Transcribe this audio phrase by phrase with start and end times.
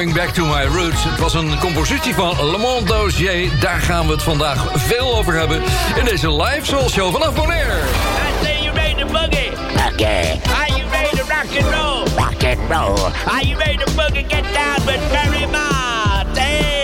[0.00, 1.04] Going Back to My Roots.
[1.04, 3.50] Het was een compositie van Lamont Dozier.
[3.60, 5.62] Daar gaan we het vandaag veel over hebben.
[5.98, 7.72] In deze live soul show vanaf Bonaire.
[7.72, 9.50] I say you ready to boogie.
[9.50, 10.40] Boogie.
[10.52, 12.04] Are you ready to rock and roll?
[12.16, 13.10] Rock and roll.
[13.26, 14.28] Are you ready to boogie?
[14.28, 16.38] Get down with Barry Mott.
[16.38, 16.79] Hey,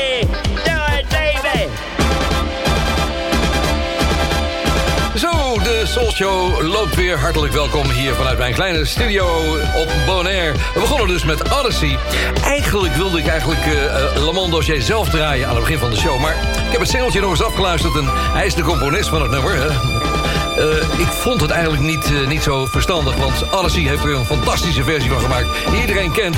[5.63, 7.19] De Soul Show loopt weer.
[7.19, 9.27] Hartelijk welkom hier vanuit mijn kleine studio
[9.75, 10.53] op Bonaire.
[10.53, 11.99] We begonnen dus met Odyssey.
[12.45, 15.97] Eigenlijk wilde ik eigenlijk uh, uh, Lamont Dossier zelf draaien aan het begin van de
[15.97, 16.21] show.
[16.21, 16.33] Maar
[16.67, 19.57] ik heb het singeltje nog eens afgeluisterd en hij is de componist van het nummer.
[19.57, 24.85] Uh, ik vond het eigenlijk niet, niet zo verstandig, want Odyssey heeft er een fantastische
[24.85, 25.49] versie van gemaakt.
[25.71, 26.37] Die iedereen kent.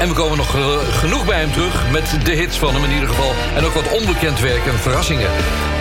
[0.00, 0.56] En we komen nog
[0.90, 3.32] genoeg bij hem terug met de hits van hem in ieder geval.
[3.56, 5.30] En ook wat onbekend werk en verrassingen.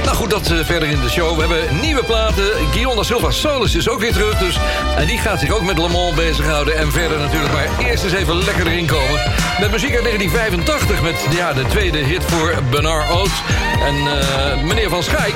[0.05, 1.35] Nou goed, dat verder in de show.
[1.35, 2.43] We hebben nieuwe platen.
[2.71, 4.37] Guillaume da Silva Solis is ook weer terug.
[4.37, 4.59] Dus,
[4.97, 6.77] en die gaat zich ook met Le Mans bezighouden.
[6.77, 9.21] En verder natuurlijk maar eerst eens even lekker erin komen.
[9.59, 13.41] Met muziek uit 1985 met ja, de tweede hit voor Bernard Oates
[13.79, 15.33] en uh, meneer Van Schaik.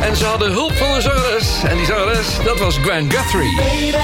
[0.00, 1.62] En ze hadden hulp van een zangeres.
[1.64, 3.56] En die zangeres, dat was Gwen Guthrie.
[3.56, 3.96] Baby,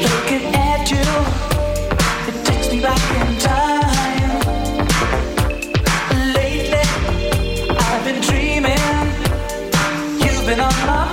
[0.00, 0.54] looking
[0.88, 1.00] you,
[2.26, 3.71] it takes me back in time.
[10.52, 11.11] You've been on my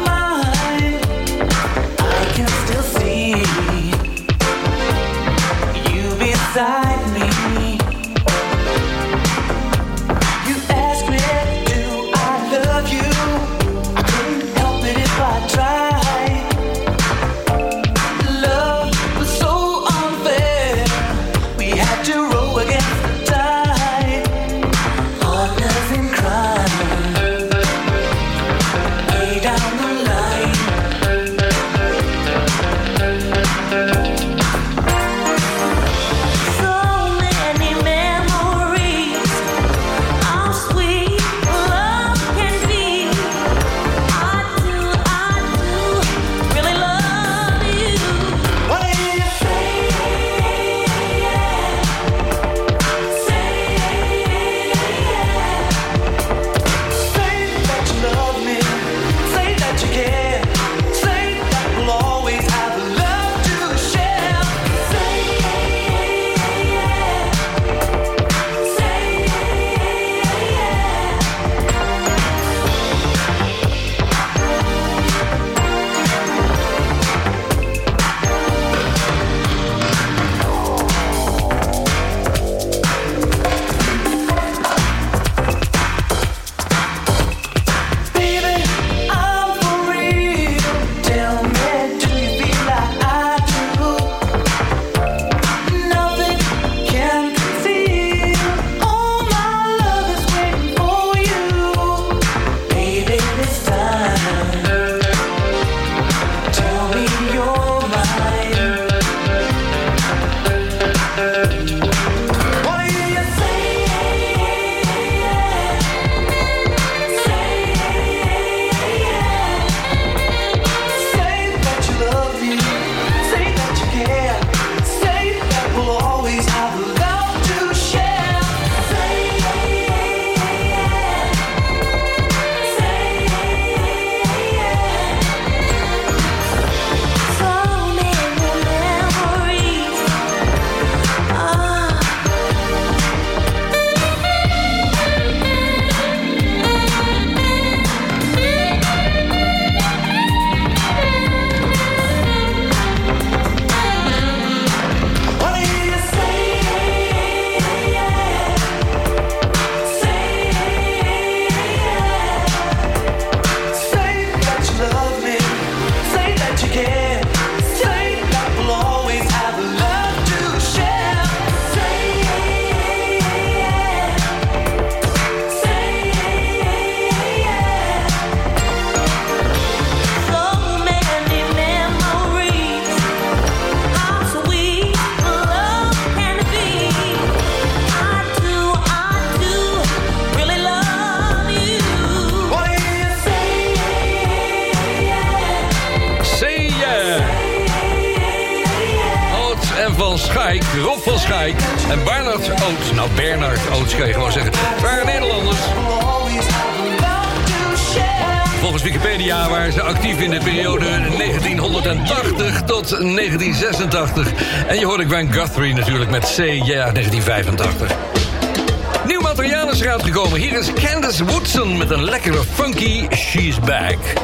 [222.90, 224.19] She's Back.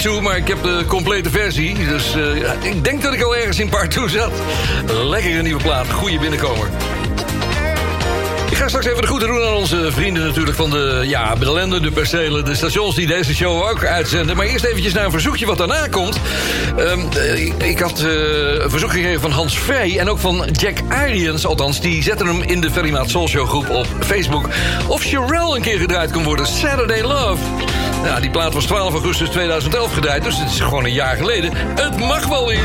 [0.00, 1.74] Part 2, maar ik heb de complete versie.
[1.88, 4.32] Dus eh, ik denk dat ik al ergens in part 2 zat.
[5.04, 6.68] Lekkere nieuwe plaat, goede binnenkomer.
[8.50, 11.52] Ik ga straks even de groeten doen aan onze vrienden natuurlijk van de, ja, de
[11.52, 14.36] lenden, de percelen, de stations die deze show ook uitzenden.
[14.36, 16.16] Maar eerst eventjes naar een verzoekje wat daarna komt.
[16.76, 20.78] Ehm, eh, ik, had eh, een verzoek gekregen van Hans Vrij en ook van Jack
[20.88, 21.46] Arians.
[21.46, 24.48] Althans, die zetten hem in de Very Maat Soul groep op Facebook.
[24.86, 26.46] Of Sherelle een keer gedraaid kon worden.
[26.46, 27.59] Saturday Love.
[28.04, 31.52] Ja, die plaat was 12 augustus 2011 gedraaid, dus het is gewoon een jaar geleden.
[31.56, 32.64] Het mag wel weer.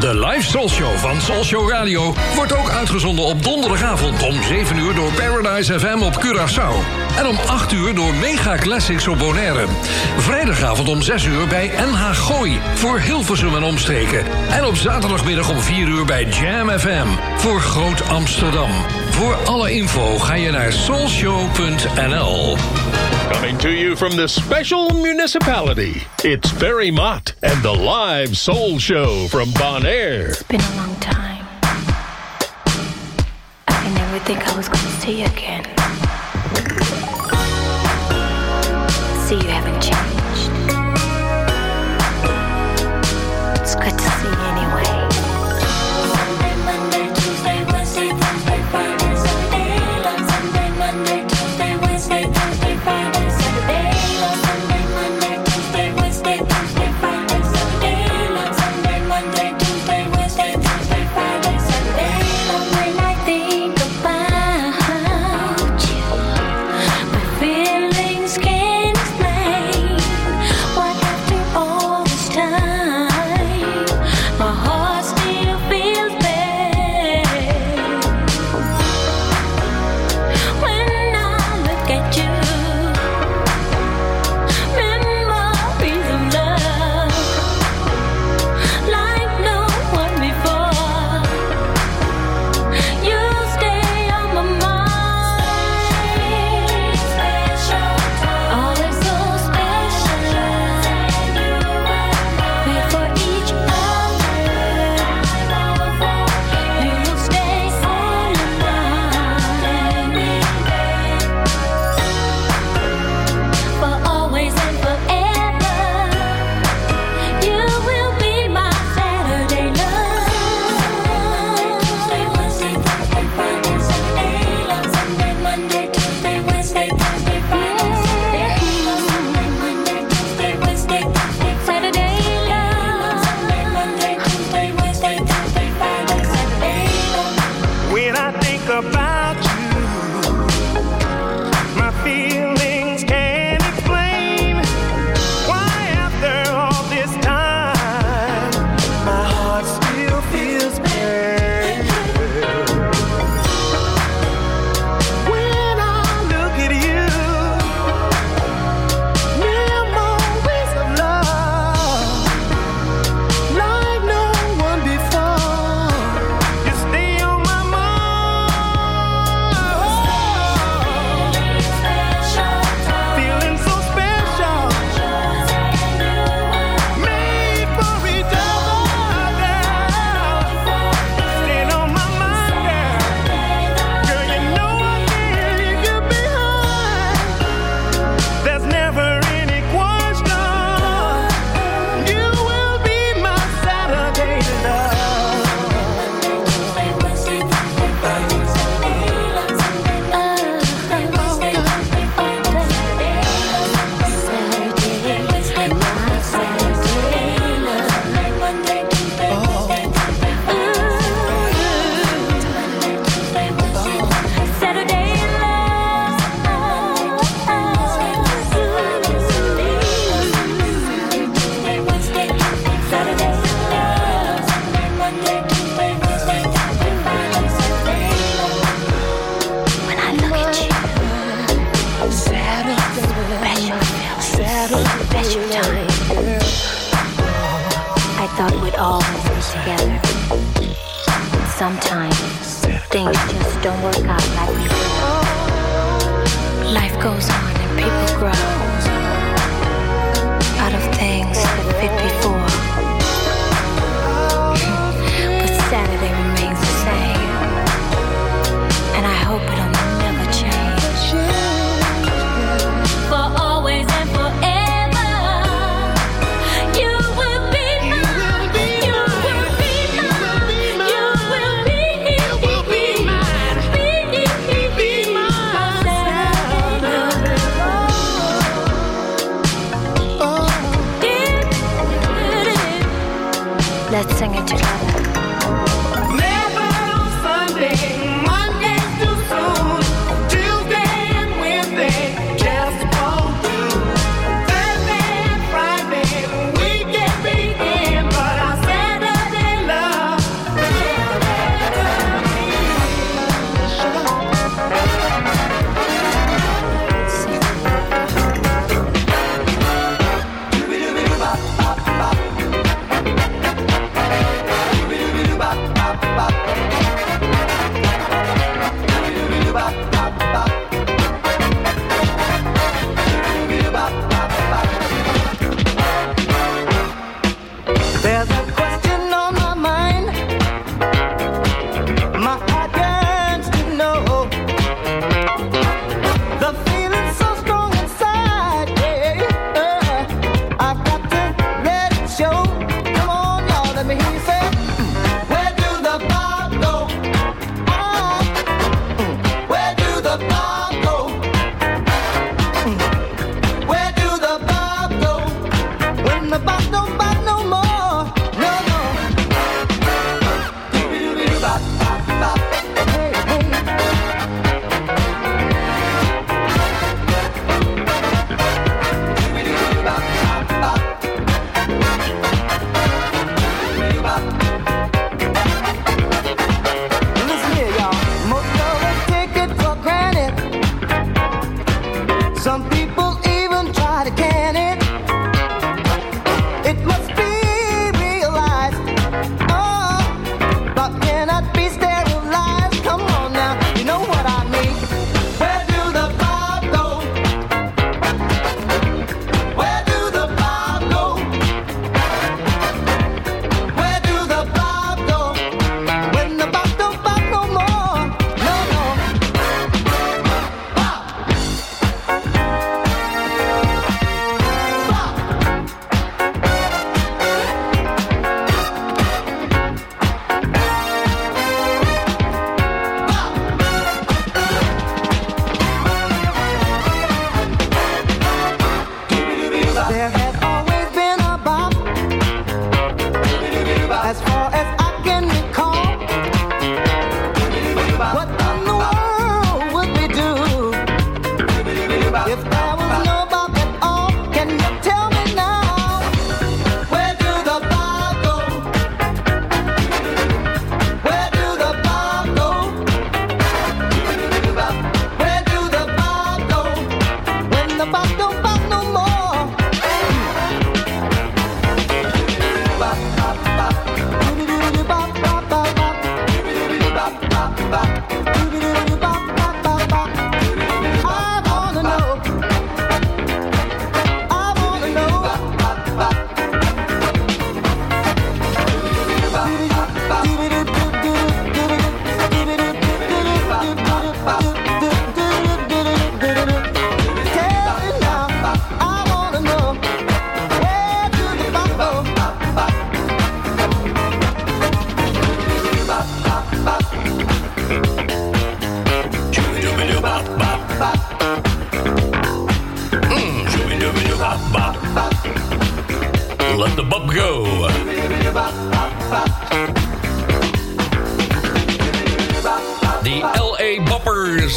[0.00, 4.78] De live Soul Show van Soul Show Radio wordt ook uitgezonden op donderdagavond om 7
[4.78, 6.74] uur door Paradise FM op Curaçao.
[7.18, 9.64] En om 8 uur door Mega Classics op Bonaire.
[10.18, 14.24] Vrijdagavond om 6 uur bij NH Gooi voor Hilversum en omstreken.
[14.50, 18.70] En op zaterdagmiddag om 4 uur bij Jam FM voor Groot Amsterdam.
[19.10, 22.56] Voor alle info ga je naar soulshow.nl.
[23.34, 29.26] Coming to you from the special municipality, it's Ferry Mott and the live soul show
[29.26, 30.30] from Bonaire.
[30.30, 31.44] It's been a long time.
[33.68, 35.73] I never think I was gonna see you again.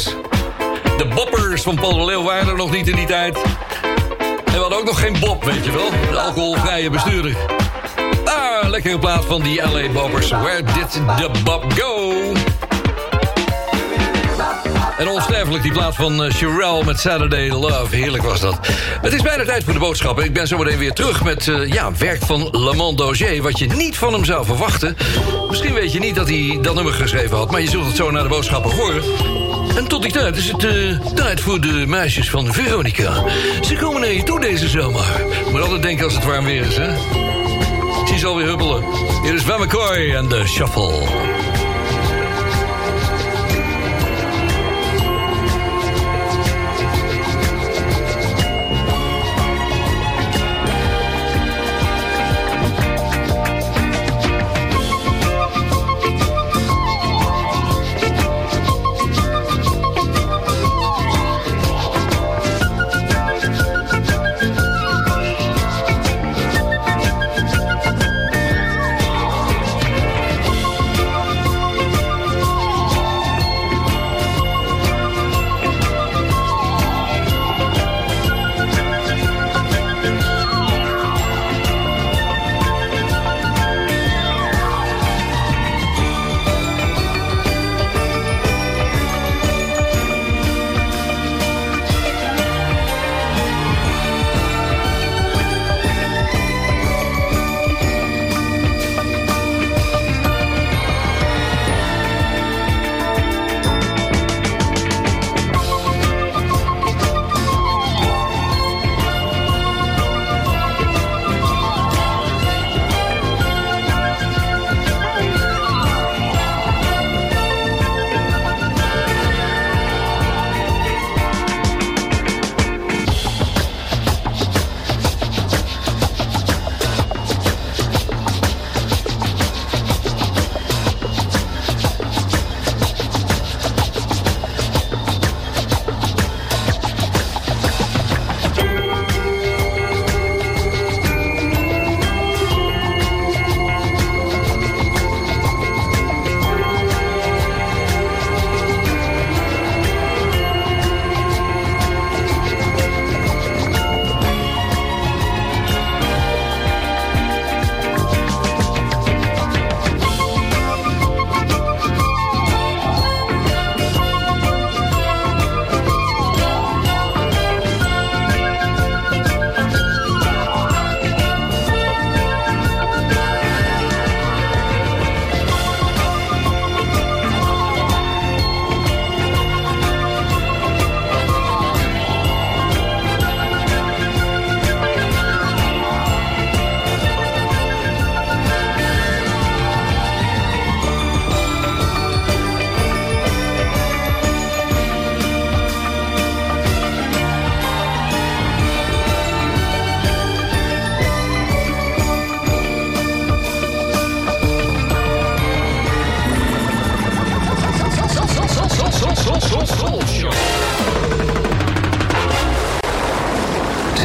[0.04, 3.36] De Boppers van Paul de Leeuw waren er nog niet in die tijd.
[4.44, 5.90] En we hadden ook nog geen Bob, weet je wel.
[6.10, 7.36] De alcoholvrije bestuurder.
[8.24, 10.30] Ah, lekkere plaats van die LA Boppers.
[10.30, 12.12] Where did the Bob go?
[14.98, 17.96] En onsterfelijk die plaats van eh, Sherelle met Saturday Love.
[17.96, 18.58] Heerlijk was dat.
[19.00, 20.24] Het is bijna tijd voor de boodschappen.
[20.24, 23.42] Ik ben zo meteen weer terug met uh, ja, werk van Lamont Dozier...
[23.42, 24.96] wat je niet van hem zou verwachten.
[25.48, 27.50] Misschien weet je niet dat hij dat nummer geschreven had...
[27.50, 29.02] maar je zult het zo naar de boodschappen horen.
[29.76, 33.24] En tot die tijd is het eh, tijd voor de meisjes van Veronica.
[33.60, 35.26] Ze komen naar je toe deze zomer.
[35.52, 36.90] Maar altijd denken als het warm weer is, hè?
[38.18, 38.84] Ze alweer huppelen.
[39.22, 41.47] Hier is Van McCoy en de Shuffle.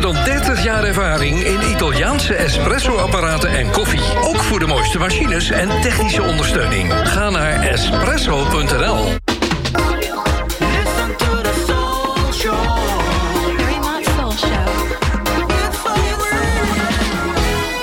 [0.00, 4.02] dan 30 jaar ervaring in Italiaanse espresso-apparaten en koffie.
[4.22, 6.92] Ook voor de mooiste machines en technische ondersteuning.
[7.04, 9.14] Ga naar espresso.nl.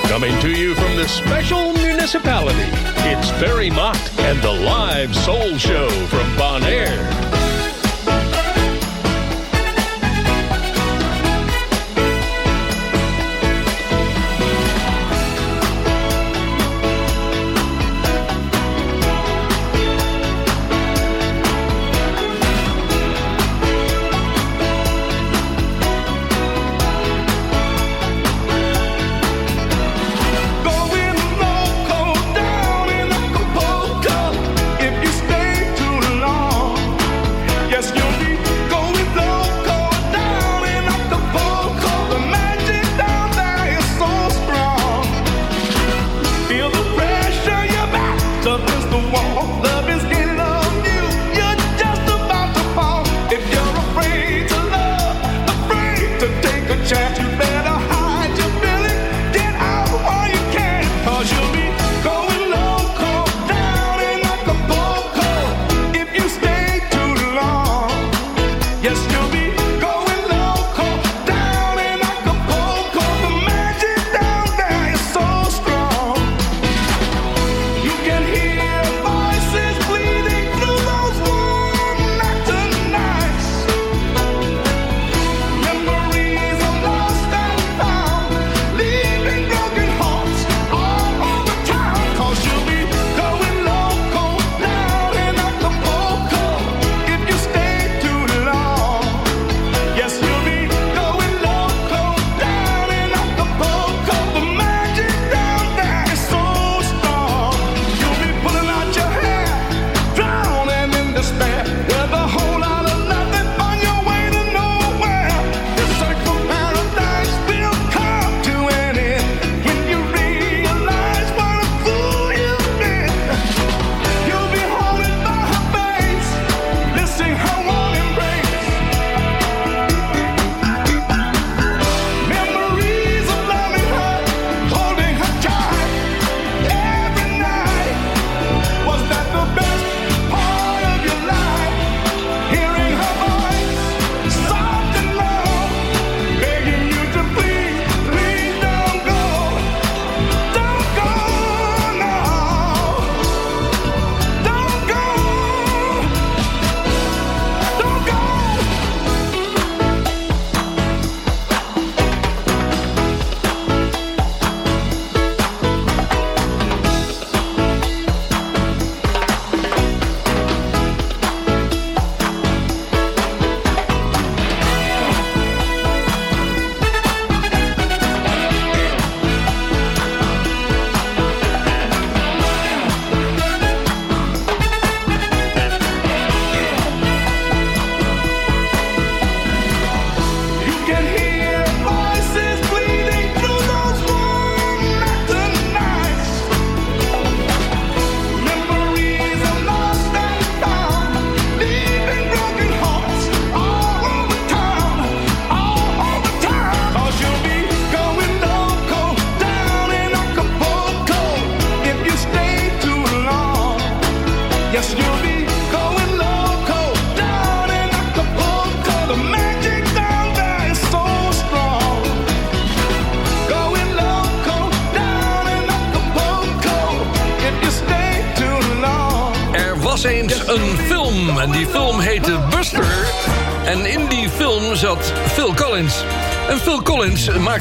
[0.08, 2.68] Coming to you from the special municipality,
[3.12, 7.19] it's Barry Mott and the Live Soul Show from Bonaire.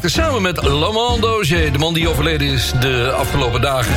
[0.02, 1.72] Maakte samen met Lamont Dozier...
[1.72, 3.96] de man die overleden is de afgelopen dagen...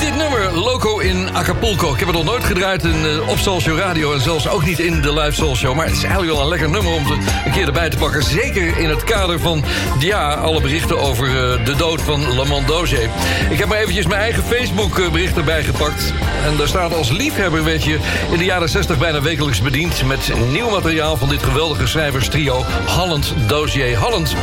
[0.00, 1.92] Dit nummer, Loco in Acapulco.
[1.92, 4.12] Ik heb het nog nooit gedraaid in, eh, op Soul Radio...
[4.12, 5.74] en zelfs ook niet in de live Soul Show.
[5.74, 7.12] Maar het is eigenlijk wel een lekker nummer om te,
[7.44, 8.22] een keer erbij te pakken.
[8.22, 9.64] Zeker in het kader van
[9.98, 13.10] ja, alle berichten over eh, de dood van Lamont Dozier.
[13.50, 16.12] Ik heb maar eventjes mijn eigen Facebook-bericht erbij gepakt.
[16.44, 17.98] En daar staat als liefhebber, weet je...
[18.30, 20.04] in de jaren 60 bijna wekelijks bediend...
[20.04, 22.64] met nieuw materiaal van dit geweldige schrijverstrio...
[22.86, 24.34] Holland Dozier Holland.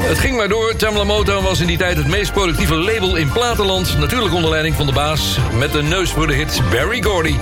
[0.00, 0.76] Het ging maar door.
[0.76, 3.98] Tamla Motown was in die tijd het meest productieve label in platenland.
[3.98, 7.36] Natuurlijk onder leiding van de baas met de neus voor de hits Barry Gordy.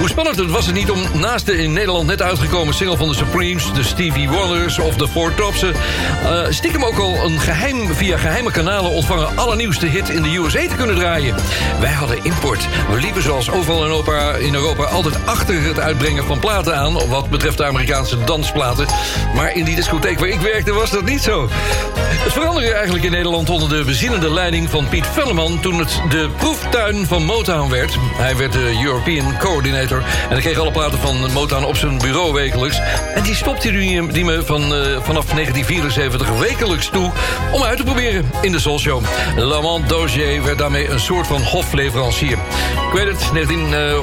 [0.00, 3.08] Hoe spannend het was het niet om naast de in Nederland net uitgekomen single van
[3.08, 3.72] de Supremes...
[3.72, 5.74] de Stevie Wonders of de Four Topsen...
[6.22, 10.68] eh, stiekem ook al een geheim, via geheime kanalen ontvangen allernieuwste hit in de USA
[10.68, 11.34] te kunnen draaien.
[11.80, 12.68] Wij hadden import.
[12.90, 17.08] We liepen zoals overal in Europa, in Europa altijd achter het uitbrengen van platen aan...
[17.08, 18.86] wat betreft de Amerikaanse dansplaten.
[19.34, 21.48] Maar in die discotheek waar ik werkte was dat niet zo.
[21.98, 25.60] Het veranderde eigenlijk in Nederland onder de bezinnende leiding van Piet Velleman...
[25.60, 27.96] toen het de proeftuin van Motown werd.
[28.16, 32.32] Hij werd de European Coordinator en hij kreeg alle platen van Motown op zijn bureau
[32.32, 32.80] wekelijks.
[33.14, 37.10] En die stopte die, die me van, eh, vanaf 1974 wekelijks toe
[37.52, 39.02] om uit te proberen in de Soul Show.
[39.36, 42.38] Lamont Dozier werd daarmee een soort van hofleverancier.
[42.86, 43.98] Ik weet het, 19, eh, eh,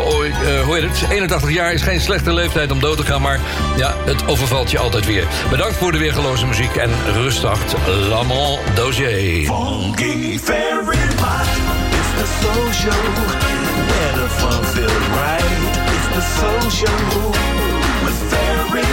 [0.63, 1.12] hoe heet het?
[1.12, 3.21] 81 jaar is geen slechte leeftijd om dood te gaan...
[3.21, 3.39] maar
[3.78, 5.28] ja, het overvalt je altijd weer.
[5.50, 7.76] Bedankt voor de weergeloze muziek en rustacht
[8.10, 9.45] Lamont Dozier.
[9.45, 10.39] Funky
[12.00, 13.56] It's the soul
[13.97, 15.60] where the fun feels right.
[15.95, 16.97] It's the soul show
[18.05, 18.88] with Fairy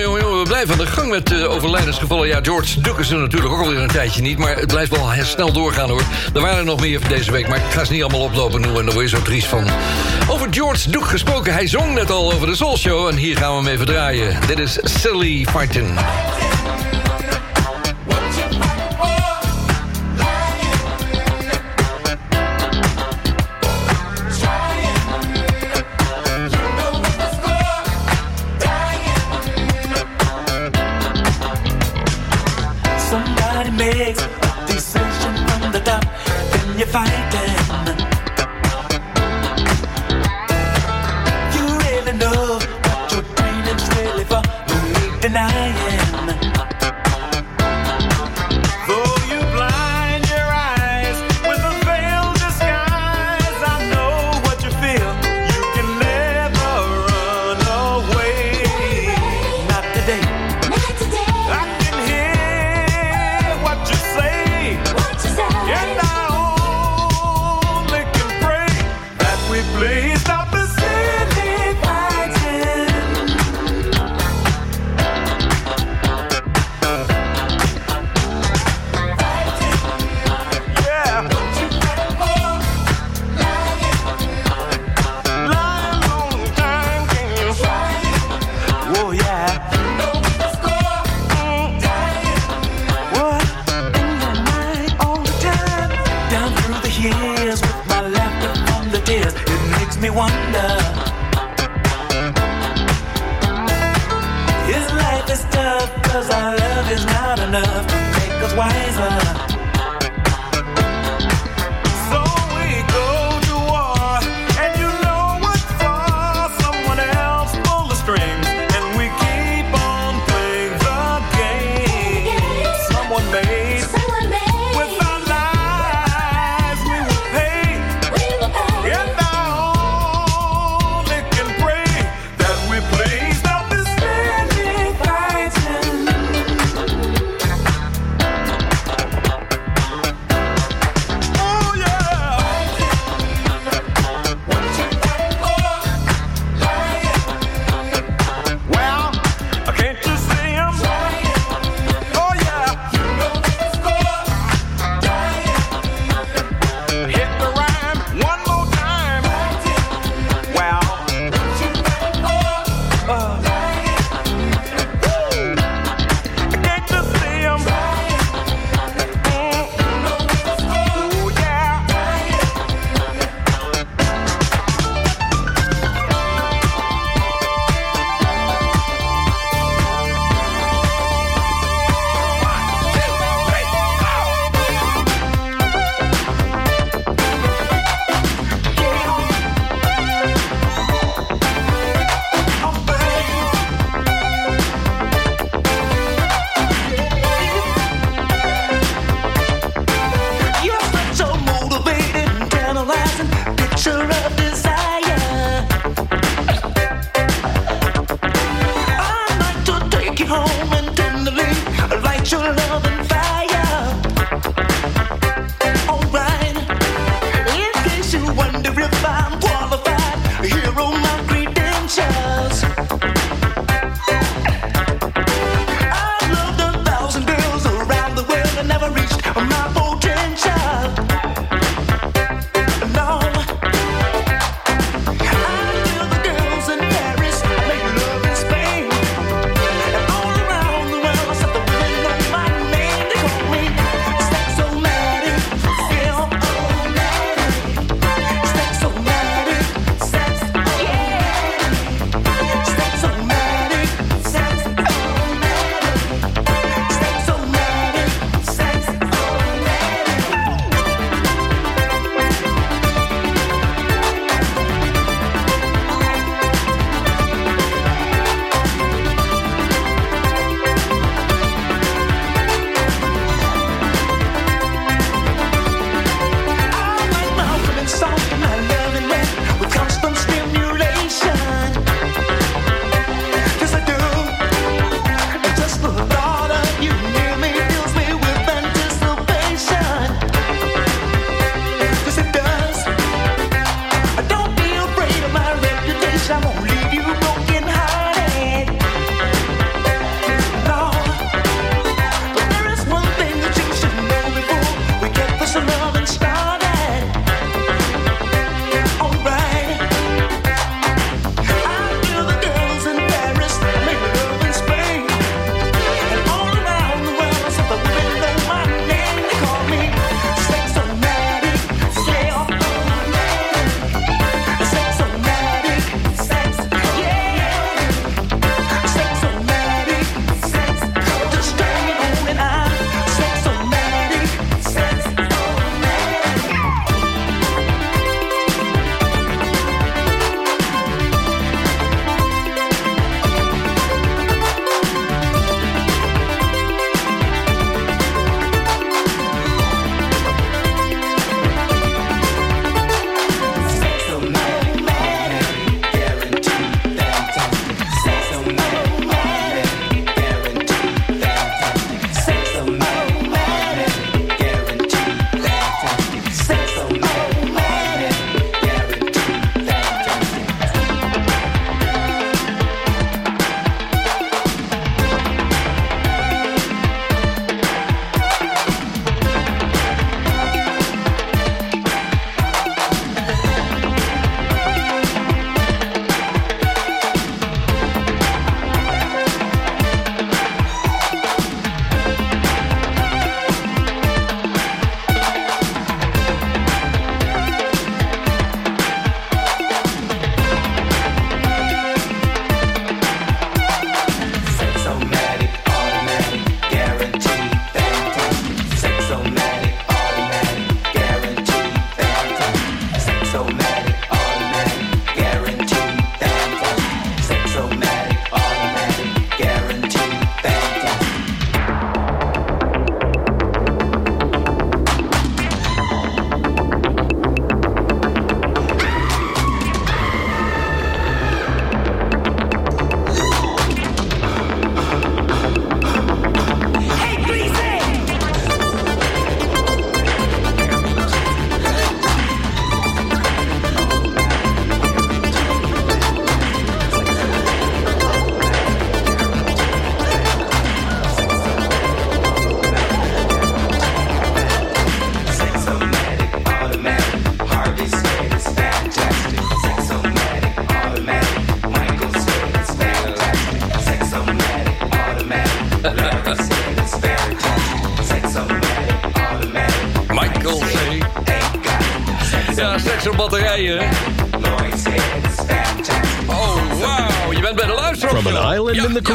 [0.00, 2.28] Jongen, we blijven aan de gang met uh, overlijdensgevallen.
[2.28, 4.38] Ja, George Duke is er natuurlijk ook alweer een tijdje niet...
[4.38, 6.02] maar het blijft wel snel doorgaan, hoor.
[6.34, 8.80] Er waren er nog meer deze week, maar ik ga ze niet allemaal oplopen noemen...
[8.80, 9.64] en daar word je zo triest van.
[10.28, 13.08] Over George Duke gesproken, hij zong net al over de Soul Show...
[13.08, 14.38] en hier gaan we hem even draaien.
[14.46, 15.98] Dit is Silly Fighting.
[36.74, 37.14] Then you're fighting.
[37.32, 37.43] You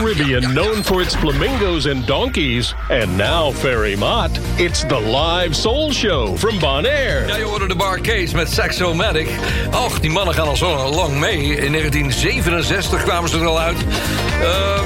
[0.10, 2.74] Caribbean known for its flamingos and donkeys.
[2.90, 7.28] And now, Ferry Mott, it's the live soul show from Bonaire.
[7.28, 9.28] Ja, je hoorde de Bar Case met Saxomatic.
[9.72, 11.42] Och, die mannen gaan al zo lang mee.
[11.42, 13.78] In 1967 kwamen ze er al uit.
[13.78, 14.84] Ehm,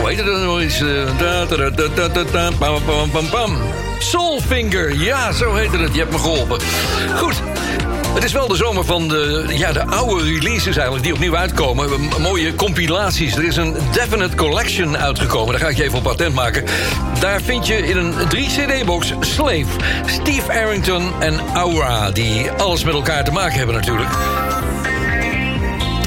[0.00, 0.60] hoe heet het nog?
[0.60, 1.18] Eh,
[3.30, 3.56] pam.
[3.98, 5.94] Soulfinger, ja, zo heette het.
[5.94, 6.60] Je hebt me geholpen.
[7.16, 7.42] Goed.
[8.18, 12.08] Het is wel de zomer van de, ja, de oude releases eigenlijk die opnieuw uitkomen.
[12.20, 13.36] Mooie compilaties.
[13.36, 15.50] Er is een Definite Collection uitgekomen.
[15.50, 16.64] Daar ga ik je even op patent maken.
[17.20, 19.66] Daar vind je in een 3-cd-box Slave,
[20.06, 22.10] Steve Arrington en Aura...
[22.10, 24.10] die alles met elkaar te maken hebben natuurlijk.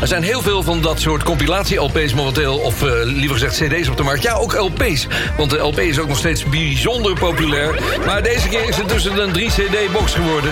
[0.01, 2.57] Er zijn heel veel van dat soort compilatie-LP's momenteel...
[2.57, 4.23] of eh, liever gezegd cd's op de markt.
[4.23, 5.07] Ja, ook LP's.
[5.37, 7.79] Want de LP is ook nog steeds bijzonder populair.
[8.05, 10.51] Maar deze keer is het dus een 3-cd-box geworden.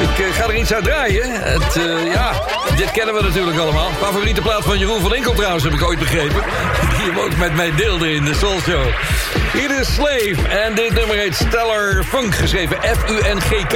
[0.00, 1.30] Ik eh, ga er iets uit draaien.
[1.30, 2.42] Het, eh, ja,
[2.76, 3.90] dit kennen we natuurlijk allemaal.
[4.00, 6.42] Favoriete plaat van Jeroen van Enkel trouwens, heb ik ooit begrepen.
[6.96, 8.86] Die hem ook met mij deelde in de Soul Show.
[9.52, 10.48] Hier is Slave.
[10.48, 13.74] En dit nummer heet Stellar Funk, geschreven F-U-N-G-K.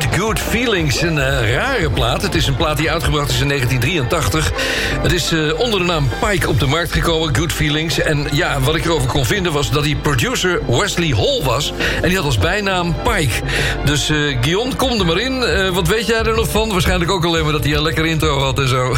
[0.00, 1.02] Good Feelings.
[1.02, 2.22] Een eh, rare plaat.
[2.22, 4.52] Het is een plaat die uitgebracht is in 1983.
[5.02, 7.98] Het is eh, onder de naam Pike op de markt gekomen, Good Feelings.
[7.98, 11.72] En ja, wat ik erover kon vinden was dat die producer Wesley Hall was.
[12.02, 13.32] En die had als bijnaam Pike.
[13.84, 15.44] Dus eh Guion, kom er maar in.
[15.72, 16.68] Wat weet jij er nog van?
[16.68, 18.94] Waarschijnlijk ook alleen maar dat hij een lekker intro had en zo.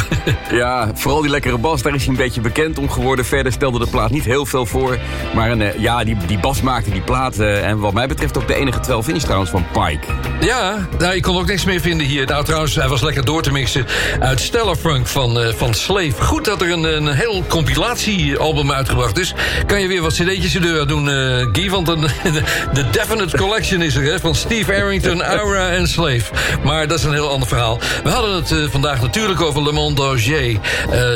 [0.51, 3.25] Ja, vooral die lekkere bas, daar is hij een beetje bekend om geworden.
[3.25, 4.97] Verder stelde de plaat niet heel veel voor.
[5.33, 7.39] Maar een, ja, die, die bas maakte die plaat.
[7.39, 10.34] en wat mij betreft ook de enige 12 inch trouwens van Pike.
[10.45, 12.25] Ja, nou, ik kon ook niks meer vinden hier.
[12.25, 13.85] Nou, trouwens, hij was lekker door te mixen
[14.19, 16.13] uit Stellar Funk van, eh, van Slave.
[16.19, 19.33] Goed dat er een, een heel compilatiealbum uitgebracht is.
[19.65, 21.69] Kan je weer wat cd'tjes de deur doen, eh Guy?
[21.69, 22.01] Want een,
[22.73, 24.19] de Definite Collection is er, hè?
[24.19, 26.23] Van Steve Arrington, Aura en Slave.
[26.63, 27.79] Maar dat is een heel ander verhaal.
[28.03, 30.59] We hadden het eh, vandaag natuurlijk over Le Monde Auger.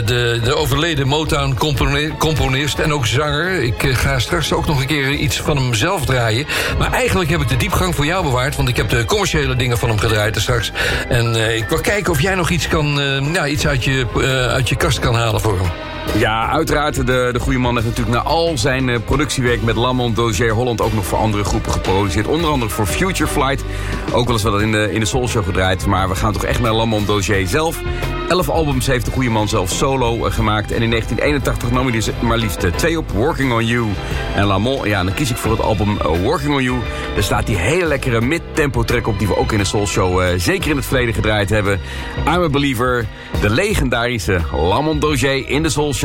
[0.05, 3.63] de, de overleden Motown-componist en ook zanger.
[3.63, 6.45] Ik ga straks ook nog een keer iets van hem zelf draaien.
[6.77, 8.55] Maar eigenlijk heb ik de diepgang voor jou bewaard.
[8.55, 10.71] Want ik heb de commerciële dingen van hem gedraaid straks.
[11.09, 14.05] En eh, ik wil kijken of jij nog iets, kan, eh, ja, iets uit, je,
[14.15, 15.88] eh, uit je kast kan halen voor hem.
[16.17, 16.95] Ja, uiteraard.
[16.95, 20.81] De, de goede man heeft natuurlijk na al zijn eh, productiewerk met Lamont Dozier Holland
[20.81, 22.27] ook nog voor andere groepen geproduceerd.
[22.27, 23.63] Onder andere voor Future Flight.
[24.11, 25.85] Ook wel eens wat in de, in de Soul Show gedraaid.
[25.85, 27.81] Maar we gaan toch echt naar Lamont Dozier zelf.
[28.27, 30.71] Elf albums heeft de goede man zelf solo eh, gemaakt.
[30.71, 33.11] En in 1981 nam hij dus maar liefst eh, twee op.
[33.11, 33.87] Working on You
[34.35, 34.85] en Lamont.
[34.85, 36.77] Ja, dan kies ik voor het album Working on You.
[37.13, 39.19] Daar staat die hele lekkere mid-tempo track op...
[39.19, 41.79] die we ook in de Soul Show zeker in het verleden gedraaid hebben.
[42.17, 43.05] I'm a Believer.
[43.41, 45.98] De legendarische Lamont Dozier in de Soul Show...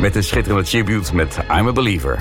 [0.00, 2.18] met een schitterende tribute met I'm a Believer.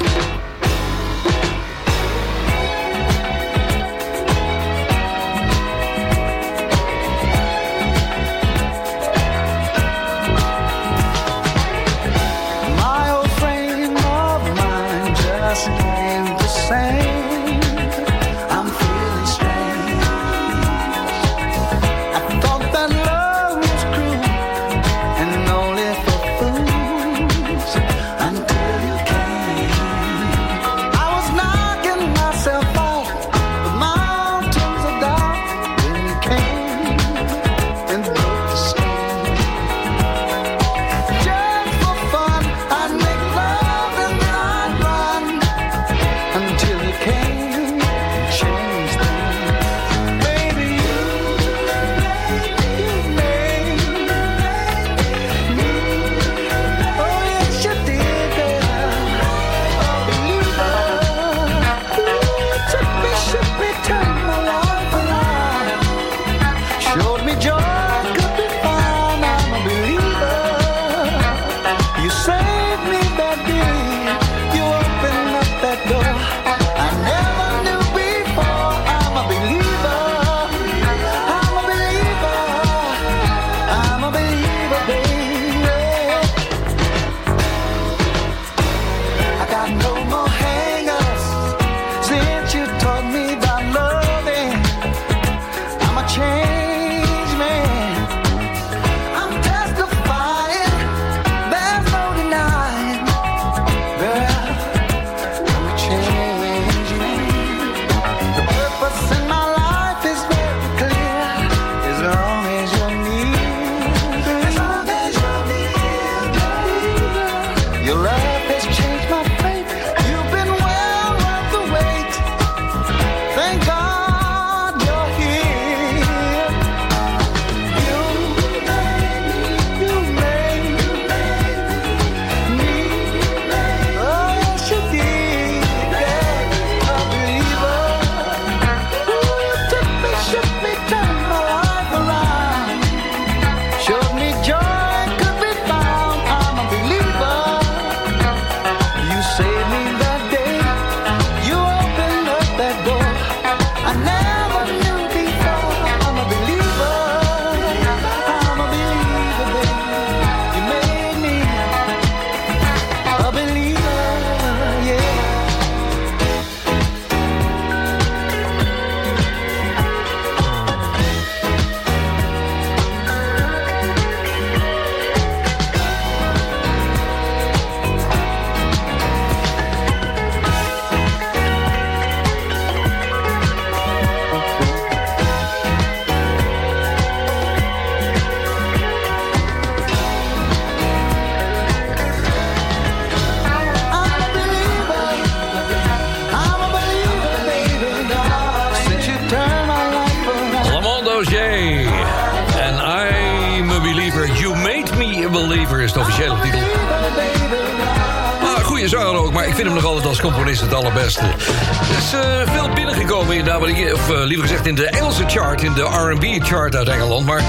[210.32, 211.22] componist het allerbeste.
[211.22, 215.64] Er is eh, veel binnengekomen, in, de, of eh, liever gezegd in de Engelse chart...
[215.64, 217.44] in de R&B-chart uit Engeland, maar...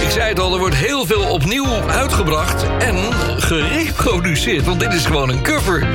[0.00, 2.96] Ik zei het al, er wordt heel veel opnieuw uitgebracht en
[3.38, 4.64] gereproduceerd.
[4.64, 5.86] Want dit is gewoon een cover.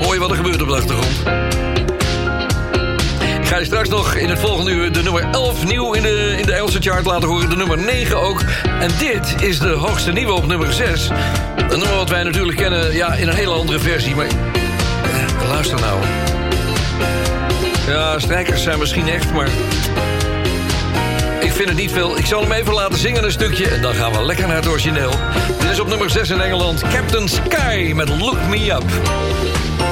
[0.00, 1.20] Hoor je wat er gebeurt op de achtergrond?
[3.40, 6.34] Ik ga je straks nog in het volgende uur de nummer 11 nieuw in de,
[6.38, 7.50] in de Engelse chart laten horen.
[7.50, 8.40] De nummer 9 ook.
[8.80, 11.10] En dit is de hoogste nieuwe op nummer 6.
[11.56, 14.14] Een nummer wat wij natuurlijk kennen ja, in een hele andere versie.
[14.14, 14.26] Maar
[15.70, 16.00] nou?
[17.86, 19.48] Ja, strijkers zijn misschien echt, maar...
[21.40, 22.18] Ik vind het niet veel.
[22.18, 23.68] Ik zal hem even laten zingen een stukje...
[23.68, 25.12] en dan gaan we lekker naar het origineel.
[25.58, 26.82] Dit is op nummer 6 in Engeland.
[26.82, 29.91] Captain Sky met Look Me Up.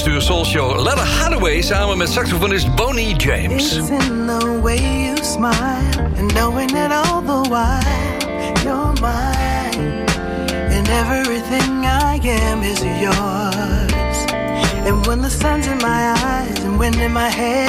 [0.00, 0.84] Eerste uur Soul Show.
[0.84, 3.76] Letta Hathaway samen met saxofonist Bonnie James.
[3.76, 5.52] It's in the way you smile
[6.16, 7.82] and knowing that all the while
[8.64, 10.06] you're mine
[10.72, 14.16] and everything I am is yours.
[14.86, 17.68] And when the sun's in my eyes and wind in my hair,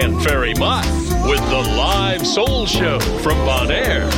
[0.00, 0.86] Ferry Mott
[1.28, 4.08] with the live soul show from Bonaire.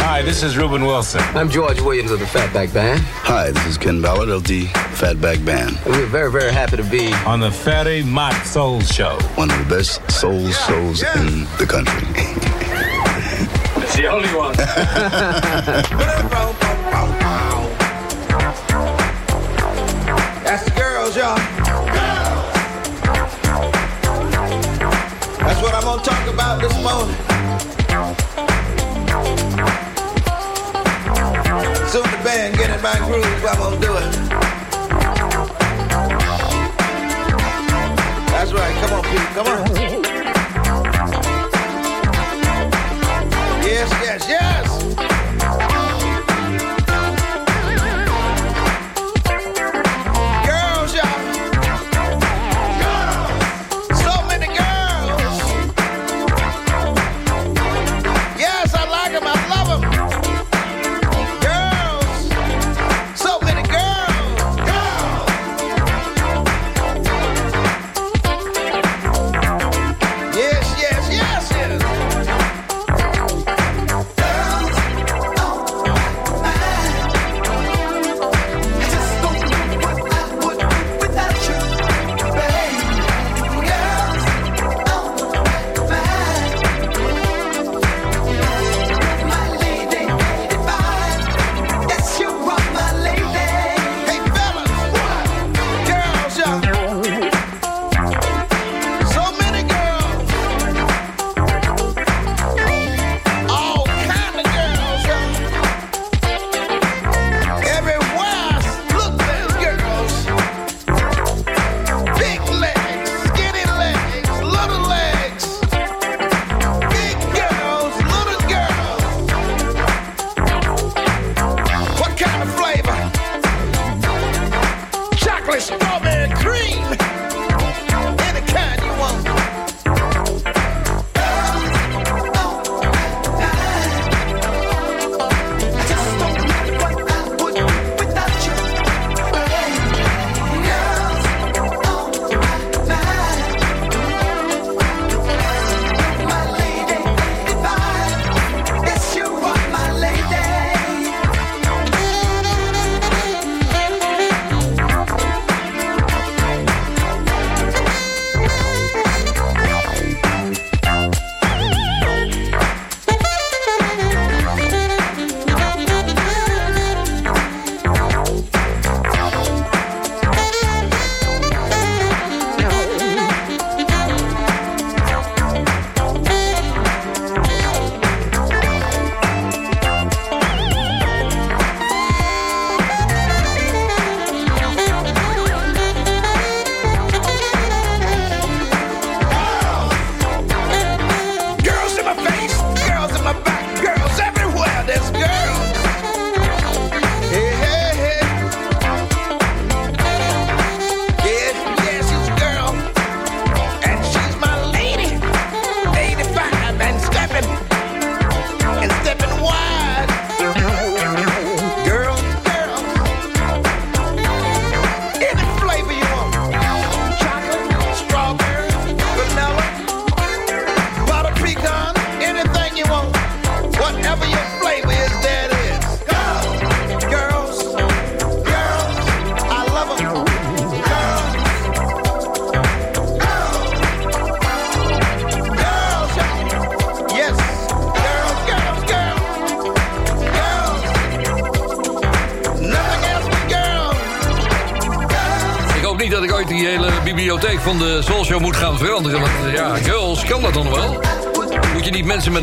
[0.00, 1.20] Hi, this is Ruben Wilson.
[1.36, 3.02] I'm George Williams of the Fatback Band.
[3.02, 4.64] Hi, this is Ken Ballard of the
[4.98, 5.78] Fatback Band.
[5.84, 9.16] And we're very, very happy to be on the Ferry Mott Soul Show.
[9.36, 12.02] One of the best soul shows in the country.
[13.78, 14.56] It's the only one.
[25.40, 27.16] That's what I'm gonna talk about this morning.
[31.88, 34.12] Soon the band get in my groove, I'm gonna do it.
[38.30, 40.05] That's right, come on, Pete, come on.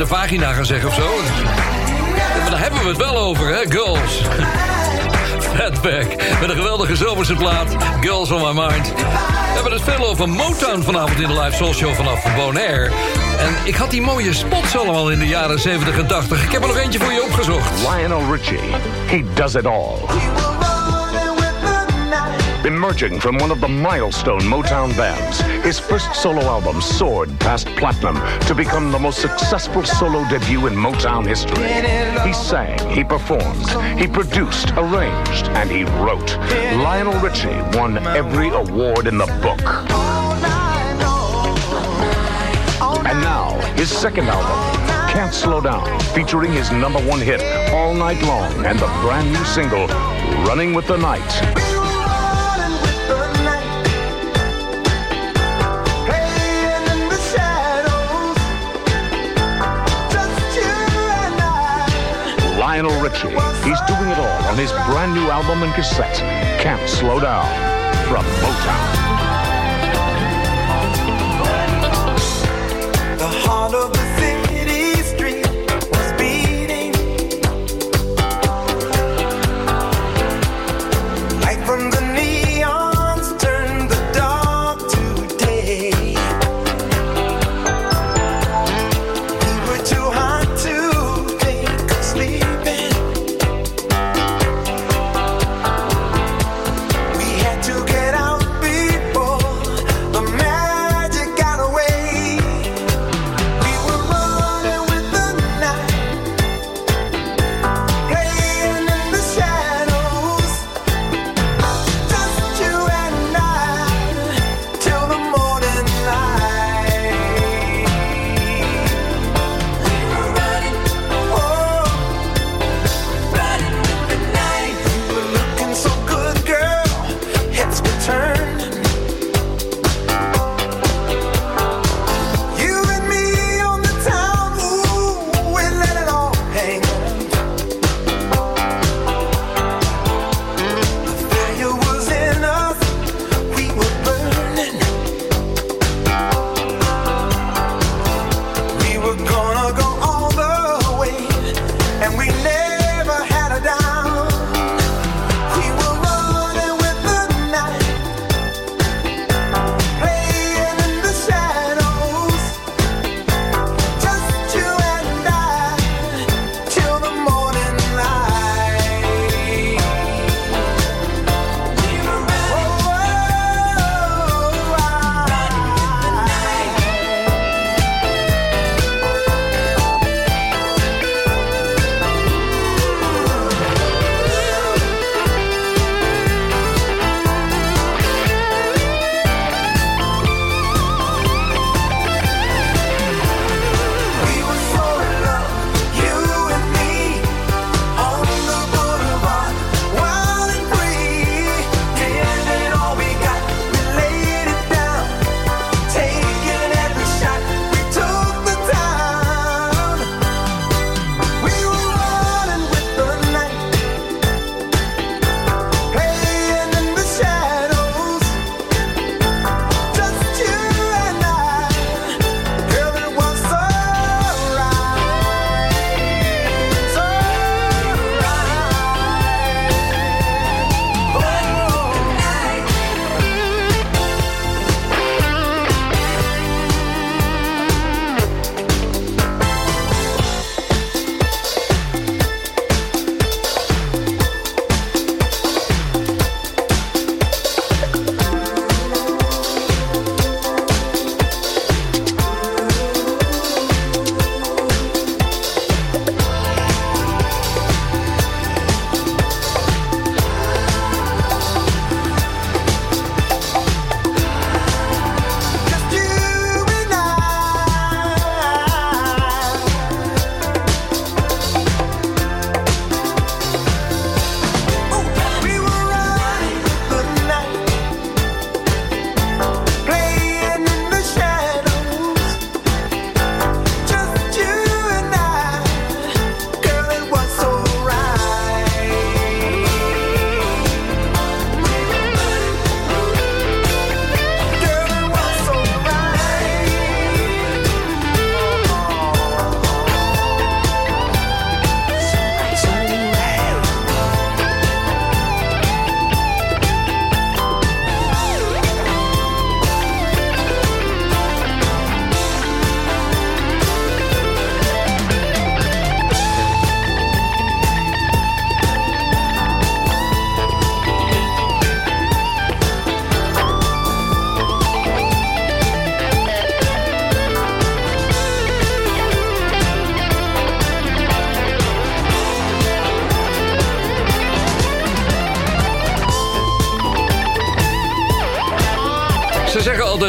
[0.04, 1.10] Een vagina gaan zeggen of zo?
[2.42, 4.22] Maar daar hebben we het wel over, hè, girls.
[5.58, 6.08] Fatback,
[6.40, 7.76] met een geweldige zomerse plaat.
[8.02, 8.94] Girls on my mind.
[8.96, 12.92] We hebben het veel over Motown vanavond in de live Soul Show vanaf Bonaire.
[13.40, 16.44] En ik had die mooie spots allemaal in de jaren 70 en 80.
[16.44, 17.72] Ik heb er nog eentje voor je opgezocht.
[17.90, 18.60] Lionel Richie,
[19.06, 19.98] he does it all.
[22.66, 28.16] Emerging from one of the milestone Motown bands, his first solo album soared past platinum
[28.48, 31.68] to become the most successful solo debut in Motown history.
[32.26, 33.68] He sang, he performed,
[34.00, 36.38] he produced, arranged, and he wrote.
[36.78, 39.60] Lionel Richie won every award in the book.
[43.06, 47.42] And now, his second album, Can't Slow Down, featuring his number one hit,
[47.74, 49.88] All Night Long, and the brand new single,
[50.48, 51.63] Running with the Night.
[62.74, 63.30] Lionel Richie.
[63.64, 66.18] He's doing it all on his brand new album and cassette,
[66.60, 67.46] Can't Slow Down,
[68.08, 68.90] from Motown.
[73.20, 74.53] The heart of the city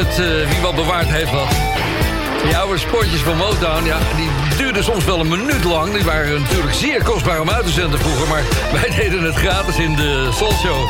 [0.09, 1.47] eh, wie wat bewaard heeft wat.
[2.43, 5.93] Die oude spotjes van Motown, ja, die duurden soms wel een minuut lang.
[5.93, 8.27] Die waren natuurlijk zeer kostbaar om uit te zenden vroeger...
[8.27, 8.43] maar
[8.81, 10.89] wij deden het gratis in de Soul Show.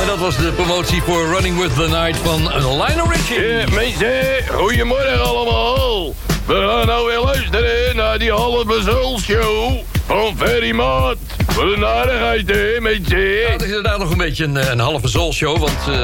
[0.00, 3.74] En dat was de promotie voor Running With The Night van Lionel Richie.
[3.74, 6.14] Mensen, goedemorgen allemaal.
[6.46, 9.72] We gaan nou weer luisteren naar die halve Soul-show
[10.06, 11.16] van Ferry Maat.
[11.54, 13.52] Wat een aardigheid, hè, mensen?
[13.52, 15.94] Het is inderdaad nog een beetje een, eh, een halve zolshow, want eh,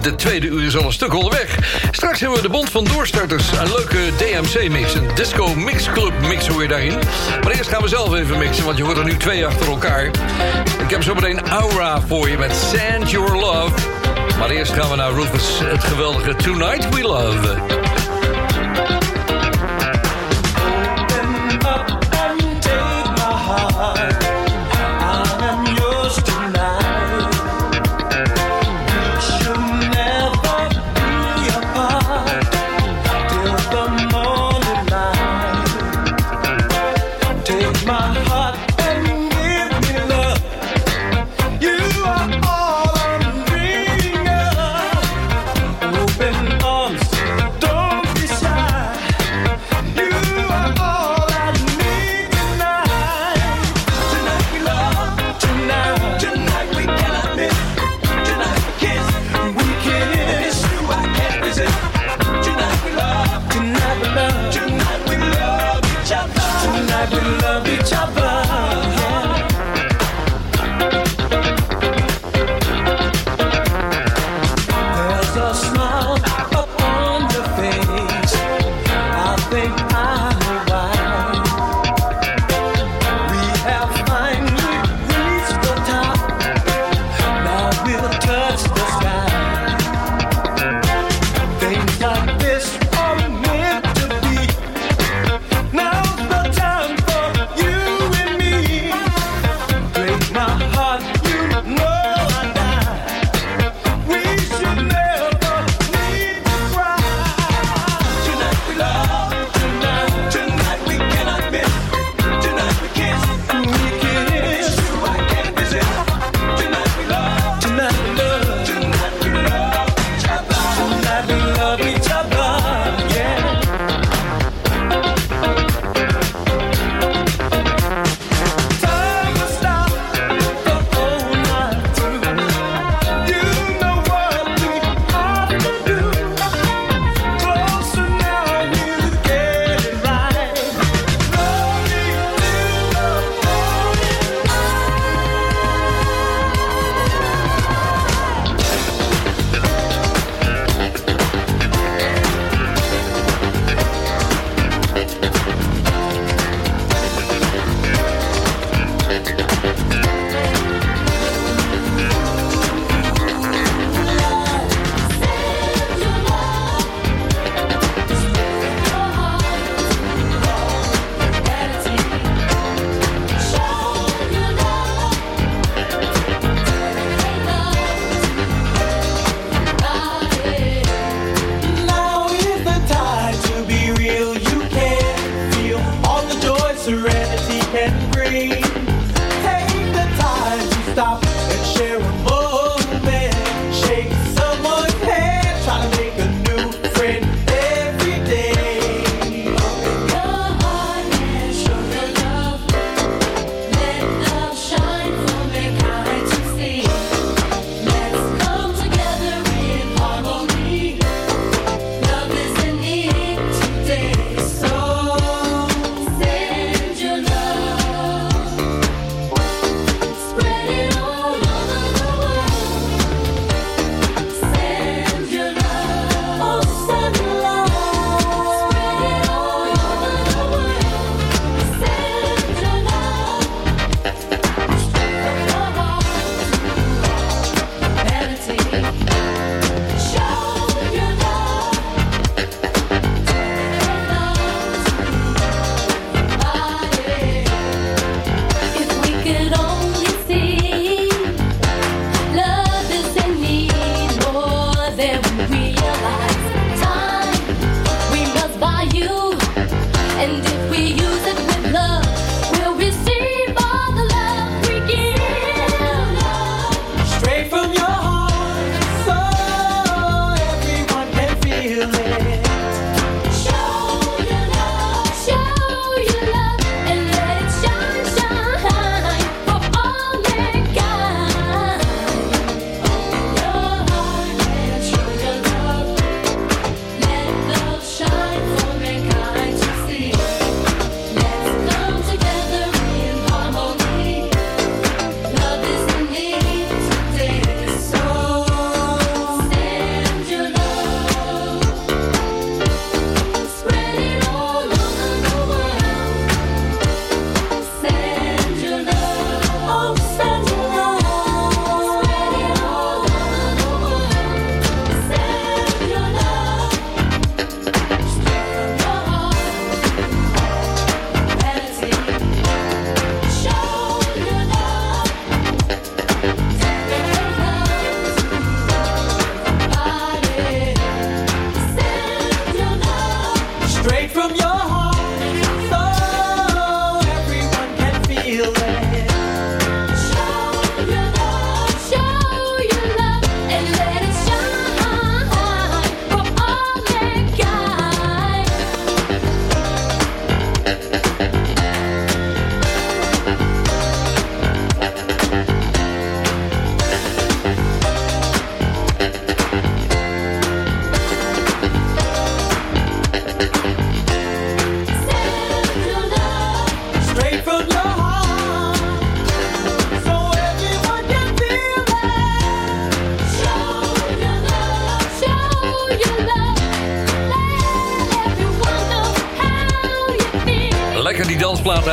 [0.00, 1.58] de tweede uur is al een stuk onderweg.
[1.90, 6.62] Straks hebben we de Bond van Doorstarters, een leuke DMC-mix, een disco mixclub mix hoor
[6.62, 6.98] je daarin.
[7.42, 10.04] Maar eerst gaan we zelf even mixen, want je hoort er nu twee achter elkaar.
[10.78, 13.74] Ik heb zo meteen Aura voor je met Sand Your Love.
[14.38, 17.89] Maar eerst gaan we naar Rufus, het geweldige Tonight We Love.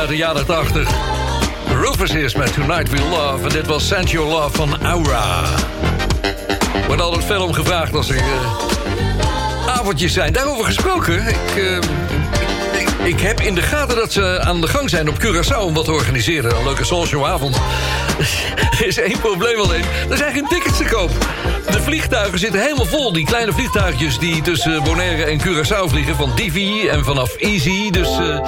[0.08, 0.88] De jaren 80.
[1.74, 3.44] Rufus is met Tonight We Love.
[3.44, 5.44] En dit was Send Your Love van Aura.
[6.86, 10.32] Wordt altijd veel om gevraagd als er eh, avondjes zijn.
[10.32, 11.76] Daarover gesproken, ik, eh,
[12.80, 15.60] ik, ik heb in de gaten dat ze aan de gang zijn op Curaçao...
[15.60, 17.56] om wat te organiseren, een leuke soulshowavond.
[18.78, 21.10] er is één probleem alleen, er zijn geen tickets te koop.
[21.70, 23.12] De vliegtuigen zitten helemaal vol.
[23.12, 26.16] Die kleine vliegtuigjes die tussen Bonaire en Curaçao vliegen...
[26.16, 27.90] van Divi en vanaf Easy.
[27.90, 28.38] Dus eh,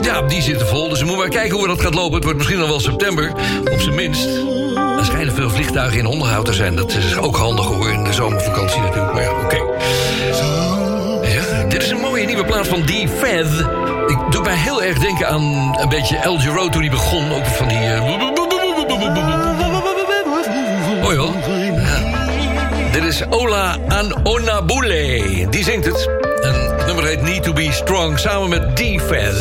[0.00, 0.88] ja, die zitten vol.
[0.88, 2.14] Dus we moeten maar kijken hoe dat gaat lopen.
[2.14, 3.32] Het wordt misschien al wel september,
[3.72, 4.28] op zijn minst.
[4.98, 6.76] Er schijnen veel vliegtuigen in onderhoud te zijn.
[6.76, 9.12] Dat is ook handig hoor, in de zomervakantie natuurlijk.
[9.12, 9.56] Maar ja, oké.
[11.28, 13.46] Ja, dit is een mooie nieuwe plaat van D-Fed.
[14.06, 17.32] Ik doe mij heel erg denken aan een beetje El Giro toen hij begon.
[17.32, 17.78] Ook van die...
[21.02, 21.34] Hoi hoor.
[21.34, 21.47] Ja.
[23.08, 25.46] Is Ola Anonabule.
[25.50, 26.08] Die zingt het.
[26.42, 29.34] En het nummer heet Need to Be Strong samen met D-Fed.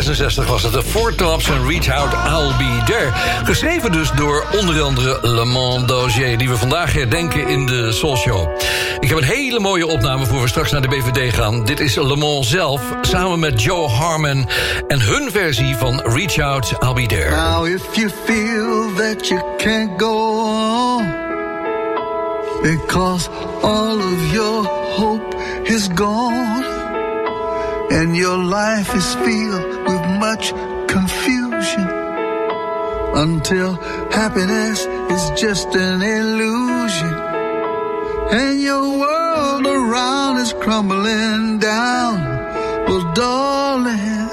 [0.00, 3.12] 1966 was het de Four Tops en Reach Out, I'll Be There.
[3.44, 6.38] Geschreven dus door onder andere Le Dozier...
[6.38, 8.48] die we vandaag herdenken in de Soul Show.
[9.00, 11.64] Ik heb een hele mooie opname voor we straks naar de BVD gaan.
[11.64, 14.48] Dit is Le Mans zelf, samen met Joe Harmon...
[14.88, 17.30] en hun versie van Reach Out, I'll Be There.
[17.30, 21.28] Now, if you feel that you can't go on
[22.62, 23.28] because
[23.62, 24.64] all of your
[24.96, 26.79] hope is gone
[27.90, 30.52] and your life is filled with much
[30.88, 31.88] confusion
[33.14, 33.74] until
[34.10, 37.30] happiness is just an illusion
[38.32, 42.14] and your world around is crumbling down.
[42.86, 44.28] Well, darling,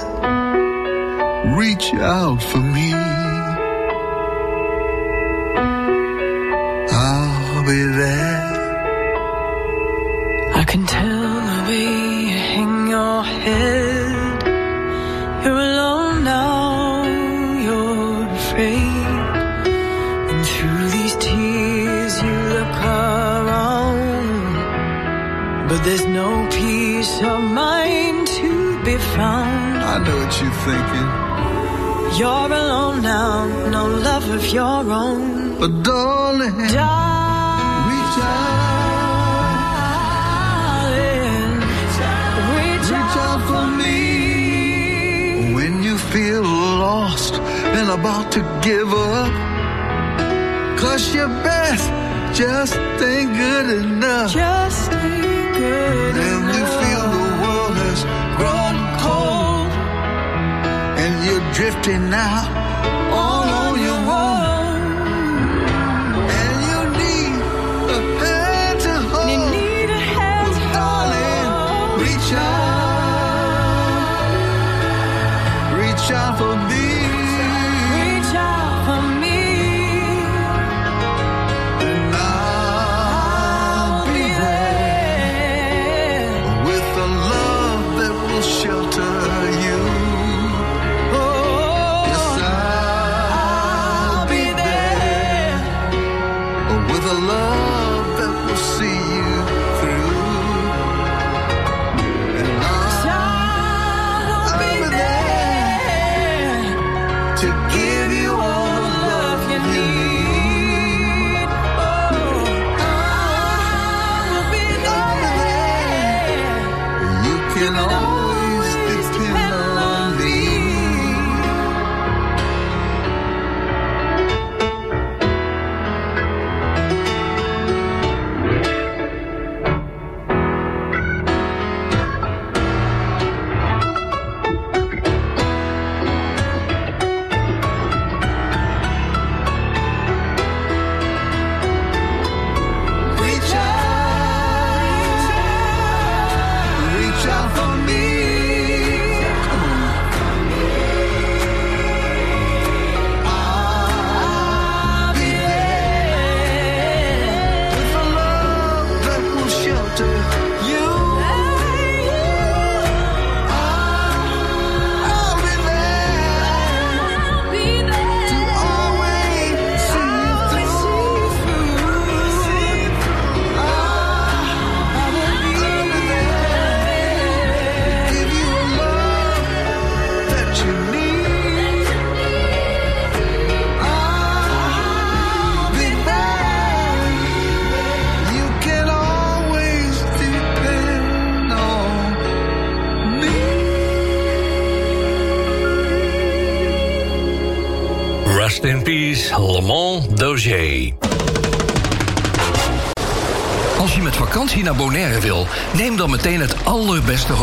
[1.57, 3.16] reach out for me.
[30.27, 31.09] You're thinking.
[32.19, 35.57] You're alone now, no love of your own.
[35.57, 37.07] But darling, reach out.
[42.57, 42.91] Reach
[43.25, 45.53] out for me.
[45.55, 47.33] When you feel lost
[47.77, 49.31] and about to give up.
[50.77, 51.85] Cause your best
[52.37, 54.31] just ain't good enough.
[54.33, 56.36] Just ain't good and
[61.57, 63.36] drifting now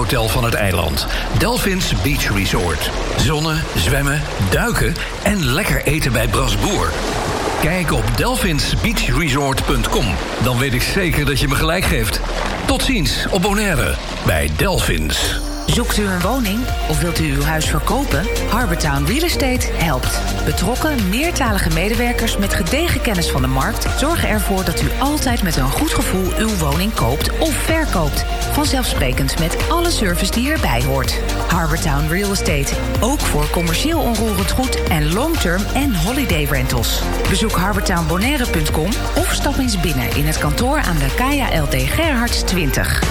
[0.04, 1.06] hotel van het eiland.
[1.38, 2.90] Delphins Beach Resort.
[3.16, 6.92] Zonnen, zwemmen, duiken en lekker eten bij Brasboer.
[7.60, 10.04] Kijk op delphinsbeachresort.com.
[10.42, 12.20] Dan weet ik zeker dat je me gelijk geeft.
[12.66, 13.94] Tot ziens op Bonaire
[14.26, 15.40] bij Delphins.
[15.66, 16.58] Zoekt u een woning
[16.88, 18.26] of wilt u uw huis verkopen?
[18.50, 20.20] Harbortown Real Estate helpt.
[20.44, 25.56] Betrokken, meertalige medewerkers met gedegen kennis van de markt zorgen ervoor dat u altijd met
[25.56, 28.24] een goed gevoel uw woning koopt of verkoopt.
[28.54, 31.20] Vanzelfsprekend met alle service die erbij hoort.
[31.48, 32.74] Harbortown Real Estate.
[33.00, 37.02] Ook voor commercieel onroerend goed en long-term en holiday rentals.
[37.28, 43.02] Bezoek harbortownbonaire.com of stap eens binnen in het kantoor aan de Kaya LD Gerhard 20.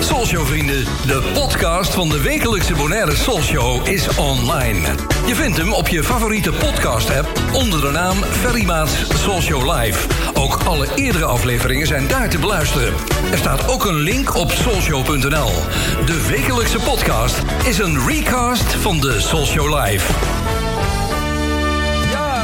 [0.00, 4.88] Soulshow vrienden, de podcast van de wekelijkse Bonaire Soulshow is online.
[5.26, 10.62] Je vindt hem op je favoriete podcast app onder de naam Ferrymaat Soulshow Live ook
[10.64, 12.94] alle eerdere afleveringen zijn daar te beluisteren.
[13.30, 15.50] Er staat ook een link op soulshow.nl.
[16.06, 20.12] De wekelijkse podcast is een recast van de social Live.
[22.10, 22.42] Ja,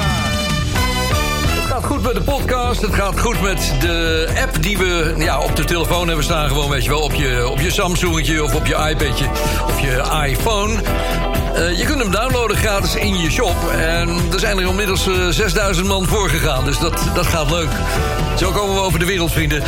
[1.60, 2.80] het gaat goed met de podcast.
[2.80, 6.48] Het gaat goed met de app die we ja, op de telefoon hebben staan.
[6.48, 9.26] Gewoon, weet je wel, op je, op je Samsungetje of op je iPadje
[9.66, 10.74] of je iPhone.
[11.58, 13.56] Eh, je kunt hem downloaden gratis in je shop.
[13.70, 16.64] En er zijn er inmiddels eh, 6000 man voor gegaan.
[16.64, 17.70] Dus dat, dat gaat leuk.
[18.36, 19.62] Zo komen we over de wereld, vrienden.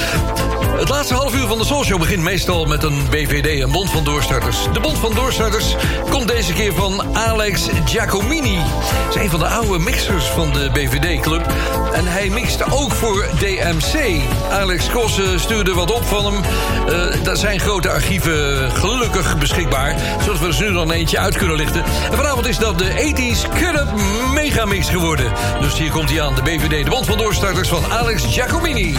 [0.80, 4.04] Het laatste half uur van de Soulshow begint meestal met een BVD, een Bond van
[4.04, 4.58] Doorstarters.
[4.72, 5.76] De Bond van Doorstarters
[6.10, 8.58] komt deze keer van Alex Giacomini.
[8.58, 11.52] Hij is een van de oude mixers van de BVD-club.
[11.92, 14.20] En hij mixte ook voor DMC.
[14.50, 16.42] Alex Kosse stuurde wat op van hem.
[16.88, 19.96] Uh, daar zijn grote archieven gelukkig beschikbaar.
[20.24, 21.84] Zodat we er nu dan eentje uit kunnen lichten.
[22.10, 23.88] En vanavond is dat de 80s Club
[24.34, 25.32] Megamix geworden.
[25.60, 28.96] Dus hier komt hij aan, de BVD, de Bond van Doorstarters van Alex Giacomini.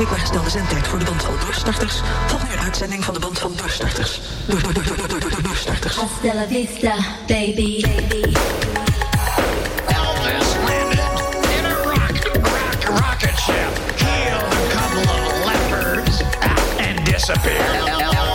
[0.00, 2.00] Ik beschikbaar gestelde zendtijd voor de band van doorstarters.
[2.26, 4.20] Volgende uitzending van de band van doorstarters.
[4.46, 5.96] Door, door, door, door, door, door, doorstarters.
[5.96, 6.94] Hasta vista,
[7.26, 7.80] baby.
[7.80, 8.32] baby.
[10.66, 10.98] Landed
[11.58, 13.72] in a rock, rocket, rocket ship.
[13.96, 16.22] Killed a couple of leopards
[16.78, 18.29] and disappeared.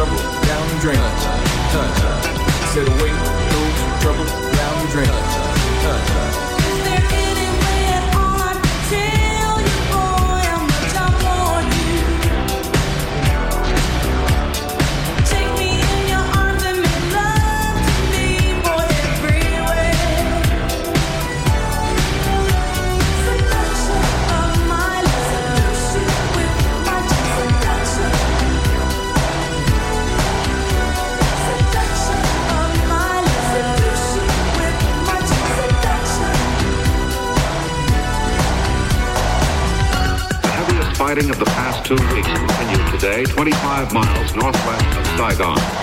[0.00, 0.96] Trouble down the drain.
[2.72, 3.10] Said away
[4.00, 6.49] trouble down the drain.
[41.10, 45.79] Fighting of the past two weeks continued today, 25 miles northwest of Saigon.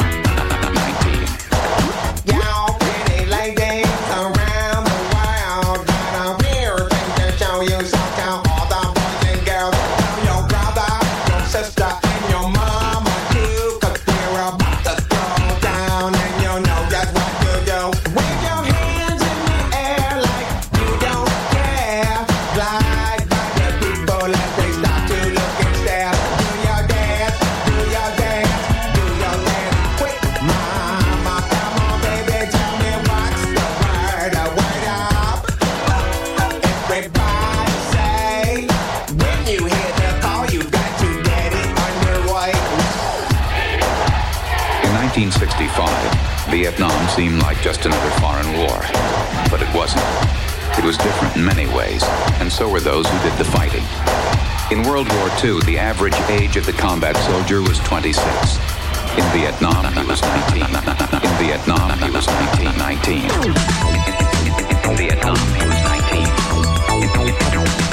[47.87, 48.79] Another foreign war.
[49.49, 50.03] But it wasn't.
[50.77, 52.03] It was different in many ways,
[52.39, 53.83] and so were those who did the fighting.
[54.71, 58.19] In World War II, the average age of the combat soldier was 26.
[59.15, 60.67] In Vietnam, he was 19.
[60.67, 62.77] In Vietnam, he was 19.
[62.77, 63.23] 19.
[64.83, 66.27] In Vietnam, he was 19.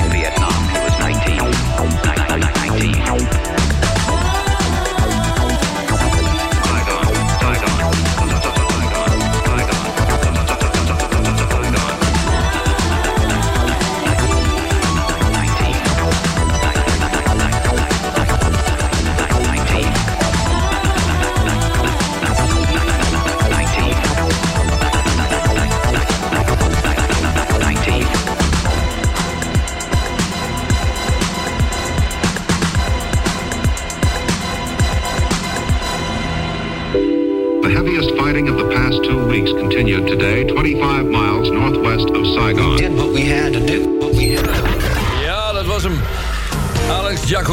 [0.03, 1.39] In Vietnam, he was 19.
[3.31, 3.44] 19.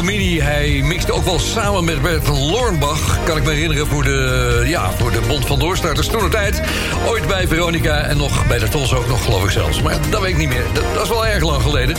[0.02, 3.18] Hij mixte ook wel samen met Bert Lornbach...
[3.24, 6.62] kan ik me herinneren voor de, ja, voor de Bond van Doorstarters toen tijd.
[7.06, 9.82] Ooit bij Veronica en nog bij de Tos ook nog, geloof ik zelfs.
[9.82, 10.64] Maar dat weet ik niet meer.
[10.94, 11.96] Dat is wel erg lang geleden.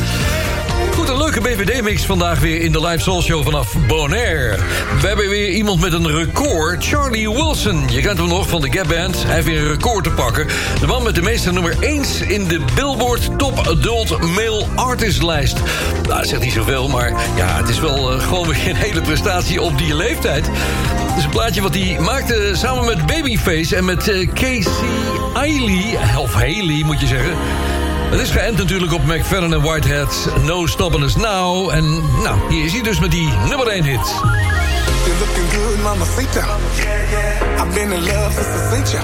[1.14, 4.58] Een leuke BVD-mix vandaag weer in de Live Soul Show vanaf Bonaire.
[5.02, 7.84] We hebben weer iemand met een record, Charlie Wilson.
[7.90, 9.24] Je kent hem nog van de Gap Band.
[9.24, 10.48] Hij heeft weer een record te pakken.
[10.80, 15.58] De man met de meeste nummer 1 in de Billboard Top Adult Male Artist lijst.
[16.04, 19.02] Nou, dat zegt niet zoveel, maar ja, het is wel eh, gewoon weer een hele
[19.02, 20.46] prestatie op die leeftijd.
[20.46, 24.72] Het is een plaatje wat hij maakte samen met Babyface en met eh, Casey
[25.34, 27.38] Eiley, of Haley moet je zeggen.
[28.14, 31.70] Het is geënt natuurlijk op McFadden en Whitehead, No Stopping Us Now.
[31.70, 31.84] En
[32.22, 34.14] nou, hier is hij dus met die nummer 1 hit.
[35.06, 36.46] You're looking good, mamacita.
[37.58, 39.04] I've been in love since I seen ya.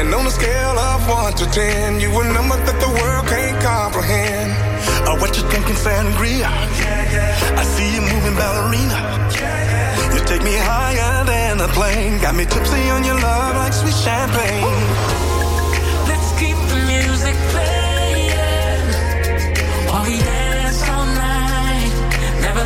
[0.00, 3.62] And on a scale of one to ten, you a number that the world can't
[3.62, 4.52] comprehend.
[5.06, 6.48] Uh, what you thinking, sangria?
[7.60, 8.98] I see you moving ballerina.
[10.14, 12.18] You take me higher than a plane.
[12.22, 14.64] Got me tipsy on your love like sweet champagne.
[16.08, 17.81] Let's keep the music playing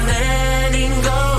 [0.07, 1.36] letting go.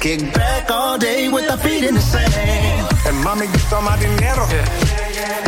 [0.00, 2.32] Kick back all day with our feet in the sand.
[3.04, 4.46] And mommy gets all my dinero.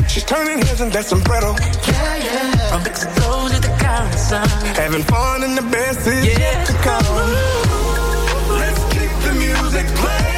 [0.08, 1.54] She's turning heads in that sombrero.
[1.86, 2.68] Yeah, yeah.
[2.68, 4.74] From Mexico to the Caribbean.
[4.74, 7.06] Having fun in the best is yet to come.
[8.58, 10.29] Let's keep the music playing.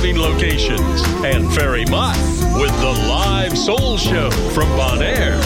[0.00, 1.02] Best diving locations.
[1.24, 2.16] And Ferry Mott
[2.60, 5.38] with the live soul show from Bonaire.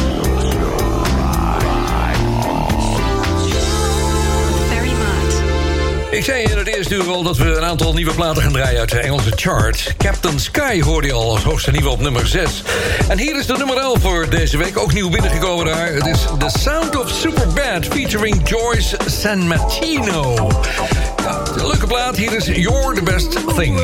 [6.11, 8.81] Ik zei in het eerste uur al dat we een aantal nieuwe platen gaan draaien
[8.81, 9.95] uit de Engelse chart.
[9.99, 12.63] Captain Sky hoorde je al als hoogste nieuwe op nummer 6.
[13.09, 15.93] En hier is de nummer 11 voor deze week, ook nieuw binnengekomen daar.
[15.93, 20.51] Het is The Sound of Superbad featuring Joyce San Martino.
[21.23, 23.81] Ja, leuke plaat, hier is You're the Best Thing.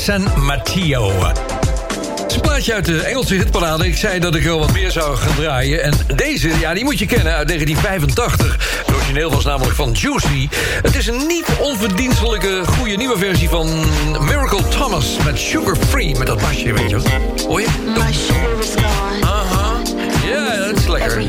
[0.00, 1.12] San Matteo.
[1.24, 3.86] Het is een plaatje uit de Engelse hitparade.
[3.86, 5.82] Ik zei dat ik er wat meer zou gaan draaien.
[5.82, 8.82] En deze, ja, die moet je kennen uit 1985.
[8.86, 10.48] Het origineel was namelijk van Juicy.
[10.82, 13.68] Het is een niet onverdienstelijke goede nieuwe versie van
[14.20, 15.16] Miracle Thomas...
[15.24, 17.08] met Sugar Free, met dat basje, weet je wat?
[17.46, 17.66] Hoor je?
[17.84, 19.24] My sugar is gone.
[19.24, 19.76] Aha.
[20.26, 21.22] Ja, dat is lekker.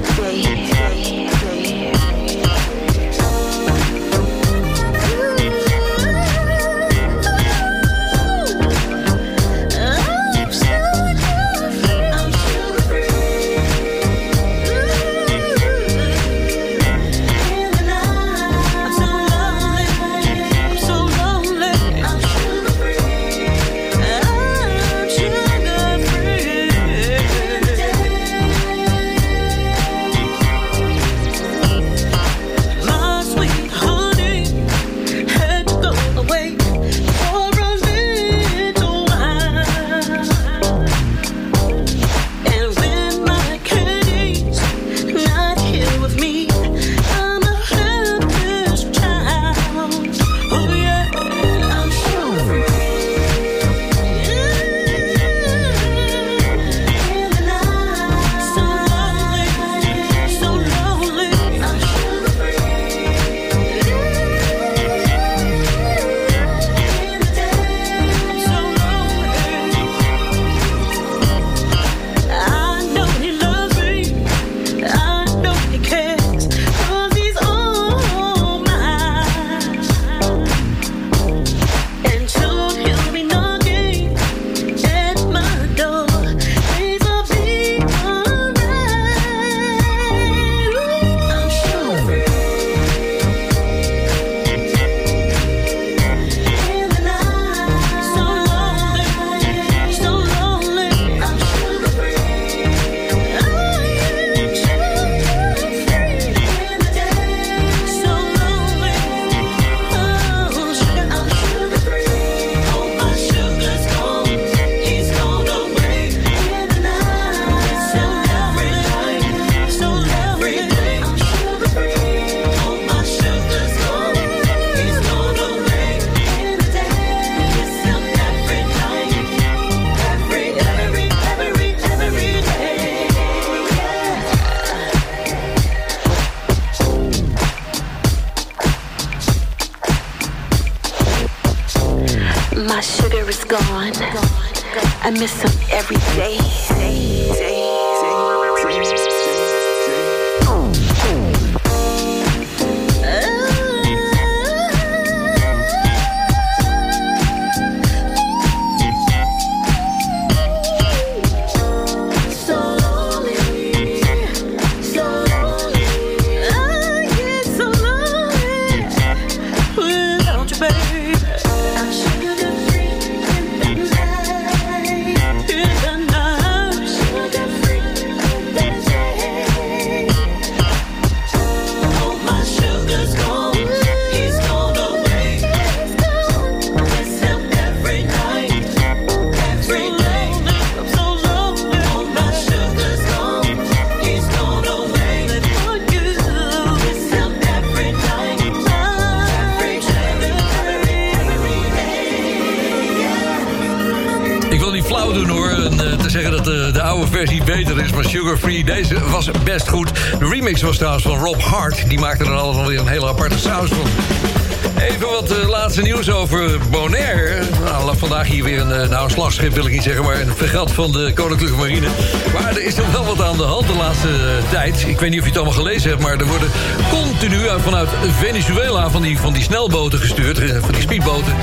[220.82, 221.88] Van de Koninklijke Marine.
[222.34, 224.84] Maar er is toch wel wat aan de hand de laatste eh, tijd.
[224.88, 226.02] Ik weet niet of je het allemaal gelezen hebt...
[226.02, 226.50] maar er worden
[226.90, 227.90] continu uit- vanuit
[228.20, 230.40] Venezuela van die, van die snelboten gestuurd...
[230.40, 231.36] eh, van die speedboten,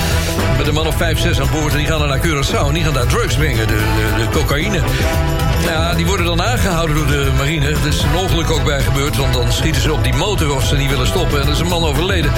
[0.57, 1.73] met een man of 5, 6 aan boord...
[1.73, 4.81] en die gaan naar Curaçao en die gaan daar drugs brengen, de, de, de cocaïne.
[5.65, 7.67] Ja, die worden dan aangehouden door de marine.
[7.67, 10.65] Er is een ongeluk ook bij gebeurd, want dan schieten ze op die motor of
[10.65, 11.41] ze niet willen stoppen.
[11.41, 12.33] En er is een man overleden.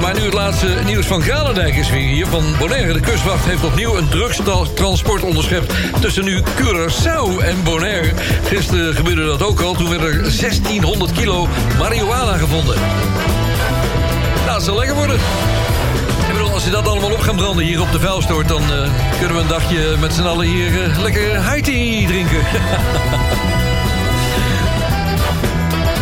[0.00, 2.92] Maar nu het laatste nieuws van Granendijk is weer hier, van Bonaire.
[2.92, 8.12] De kustwacht heeft opnieuw een drugstransport onderschept tussen nu Curaçao en Bonaire.
[8.44, 12.76] Gisteren gebeurde dat ook al, toen werd er 1600 kilo marihuana gevonden.
[14.62, 15.18] Het zal lekker worden.
[16.62, 18.48] Als je dat allemaal op gaan branden hier op de vuilstort...
[18.48, 21.62] dan eh, kunnen we een dagje met z'n allen hier eh, lekker high
[22.06, 22.38] drinken.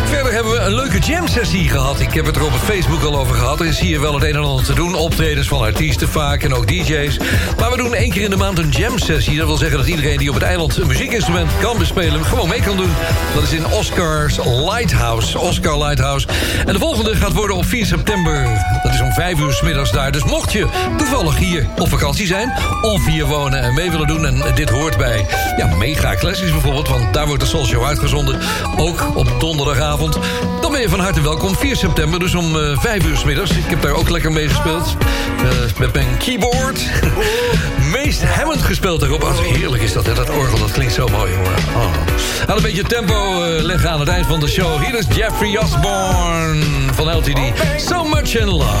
[0.05, 1.99] Verder hebben we een leuke jam-sessie gehad.
[1.99, 3.59] Ik heb het er op het Facebook al over gehad.
[3.59, 4.95] Er is hier wel het een en ander te doen.
[4.95, 7.17] Optredens van artiesten vaak en ook DJ's.
[7.59, 9.37] Maar we doen één keer in de maand een jam-sessie.
[9.37, 12.25] Dat wil zeggen dat iedereen die op het eiland een muziekinstrument kan bespelen...
[12.25, 12.91] gewoon mee kan doen.
[13.33, 15.39] Dat is in Oscar's Lighthouse.
[15.39, 16.27] Oscar Lighthouse.
[16.65, 18.70] En de volgende gaat worden op 4 september.
[18.91, 20.11] Dat is om 5 uur 's middags daar.
[20.11, 22.53] Dus mocht je toevallig hier op vakantie zijn...
[22.81, 24.25] of hier wonen en mee willen doen...
[24.25, 25.25] en dit hoort bij
[25.57, 26.87] ja, Mega Classics bijvoorbeeld...
[26.87, 28.39] want daar wordt de Soul Show uitgezonden.
[28.77, 30.17] Ook op donderdagavond.
[30.61, 31.55] Dan ben je van harte welkom.
[31.55, 33.51] 4 september, dus om eh 5 uur 's middags.
[33.51, 34.95] Ik heb daar ook lekker mee gespeeld.
[35.37, 36.85] Eh, met mijn keyboard.
[37.93, 39.23] Meest Hammond gespeeld daarop.
[39.23, 40.13] Oh, heerlijk is dat, hè?
[40.13, 41.51] Dat orgel, dat klinkt zo mooi, jongen.
[41.75, 42.55] Oh.
[42.55, 44.83] Een beetje tempo eh, leggen aan het eind van de show.
[44.83, 46.63] Hier is Jeffrey Osborne
[46.93, 47.39] van LTD.
[47.77, 48.80] So much in love.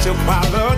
[0.00, 0.69] special quality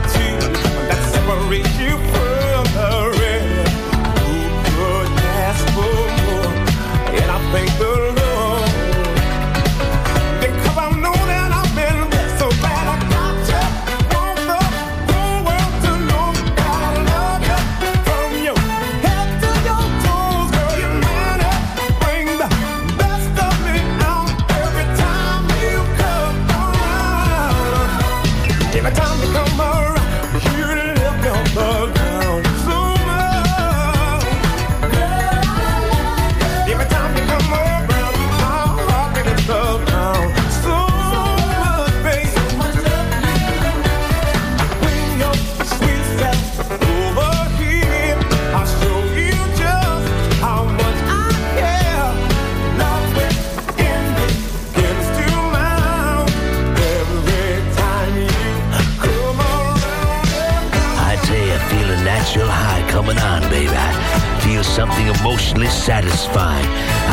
[65.23, 66.65] emotionally satisfied.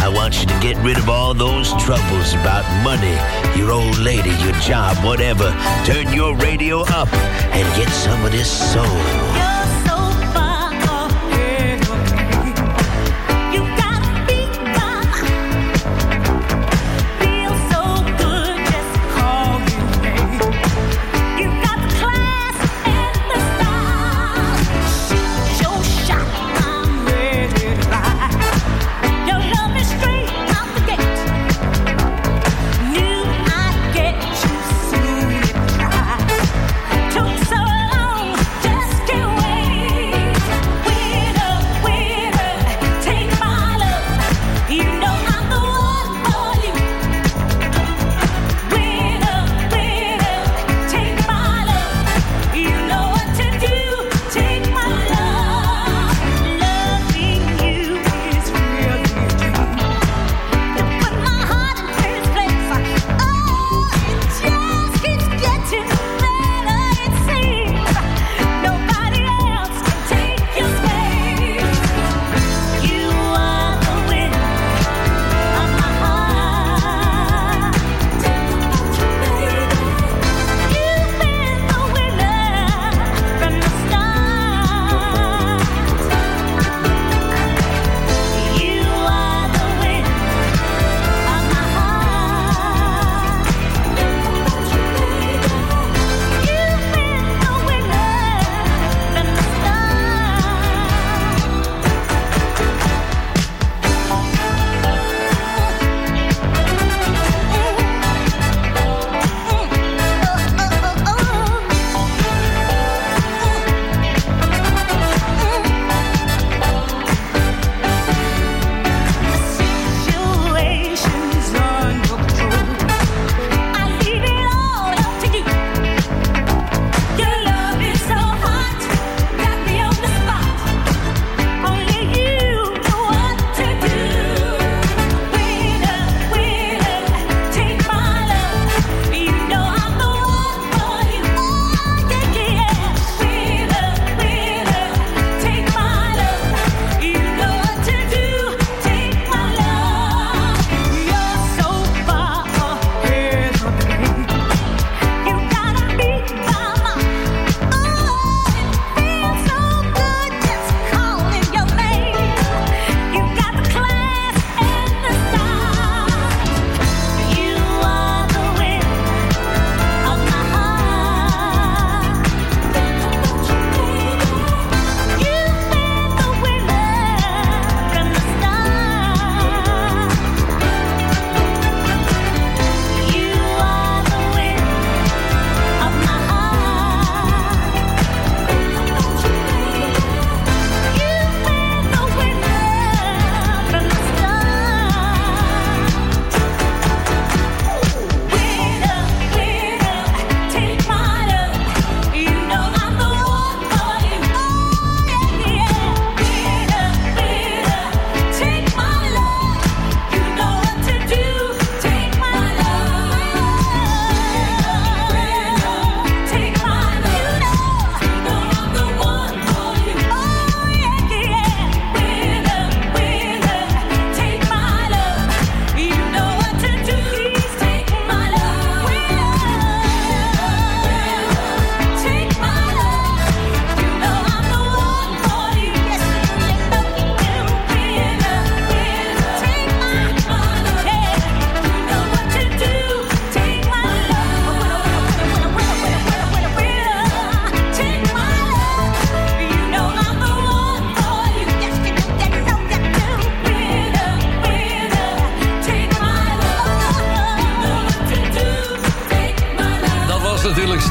[0.03, 3.15] I want you to get rid of all those troubles about money,
[3.56, 5.56] your old lady, your job, whatever.
[5.86, 7.14] Turn your radio up
[7.53, 9.38] and get some of this soul.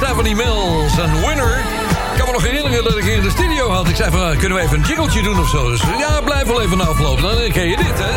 [0.04, 1.58] Stephanie Mills en Winner.
[2.12, 3.88] Ik kan me nog herinneren dat ik hier in de studio had.
[3.88, 5.70] Ik zei van, eh, kunnen we even een jingletje doen of zo?
[5.70, 7.20] Dus ja, blijf wel even na afloop.
[7.20, 8.10] Dan ken je dit, hè?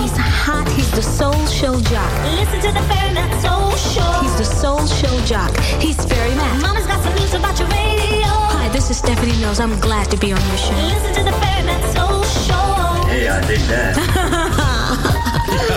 [0.00, 0.16] He's
[0.46, 2.10] hot, he's the soul show jock.
[2.40, 4.20] Listen to the Fairyman Soul Show.
[4.22, 5.56] He's the soul show jock.
[5.80, 6.60] He's very mad.
[6.60, 8.28] Mama's got some news about your radio.
[8.56, 9.58] Hi, this is Stephanie Mills.
[9.60, 10.76] I'm glad to be on your show.
[10.94, 13.08] Listen to the Fairyman Soul Show.
[13.08, 14.62] Hey, I dig that.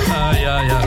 [0.07, 0.79] ja, ja, ja.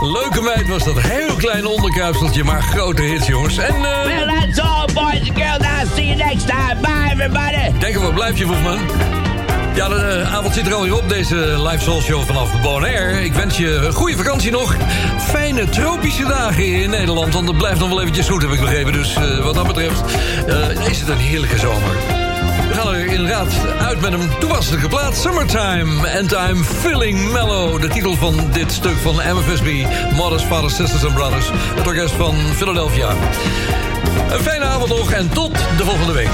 [0.00, 1.00] Leuke meid was dat.
[1.00, 3.58] Heel klein onderkuipseltje, maar grote hits, jongens.
[3.58, 4.04] En, eh...
[4.04, 5.58] Well, that's all, boys and girls.
[5.58, 6.76] I'll see you next time.
[6.80, 7.78] Bye, everybody.
[7.78, 8.78] Kijk, waar blijf je, Voetman?
[9.74, 13.24] Ja, de eh, avond zit er alweer op, deze live soul show vanaf Bonaire.
[13.24, 14.76] Ik wens je een goede vakantie nog.
[15.18, 18.92] Fijne tropische dagen in Nederland, want het blijft nog wel eventjes goed, heb ik begrepen.
[18.92, 20.02] Dus eh, wat dat betreft
[20.46, 22.23] eh, is het een heerlijke zomer.
[22.92, 25.16] Er inderdaad uit met een toepasselijke plaat.
[25.16, 27.80] Summertime and I'm feeling mellow.
[27.80, 29.86] De titel van dit stuk van MFSB.
[30.14, 31.50] Mothers, Fathers, Sisters and Brothers.
[31.52, 33.10] Het orkest van Philadelphia.
[34.30, 36.30] Een fijne avond nog en tot de volgende week.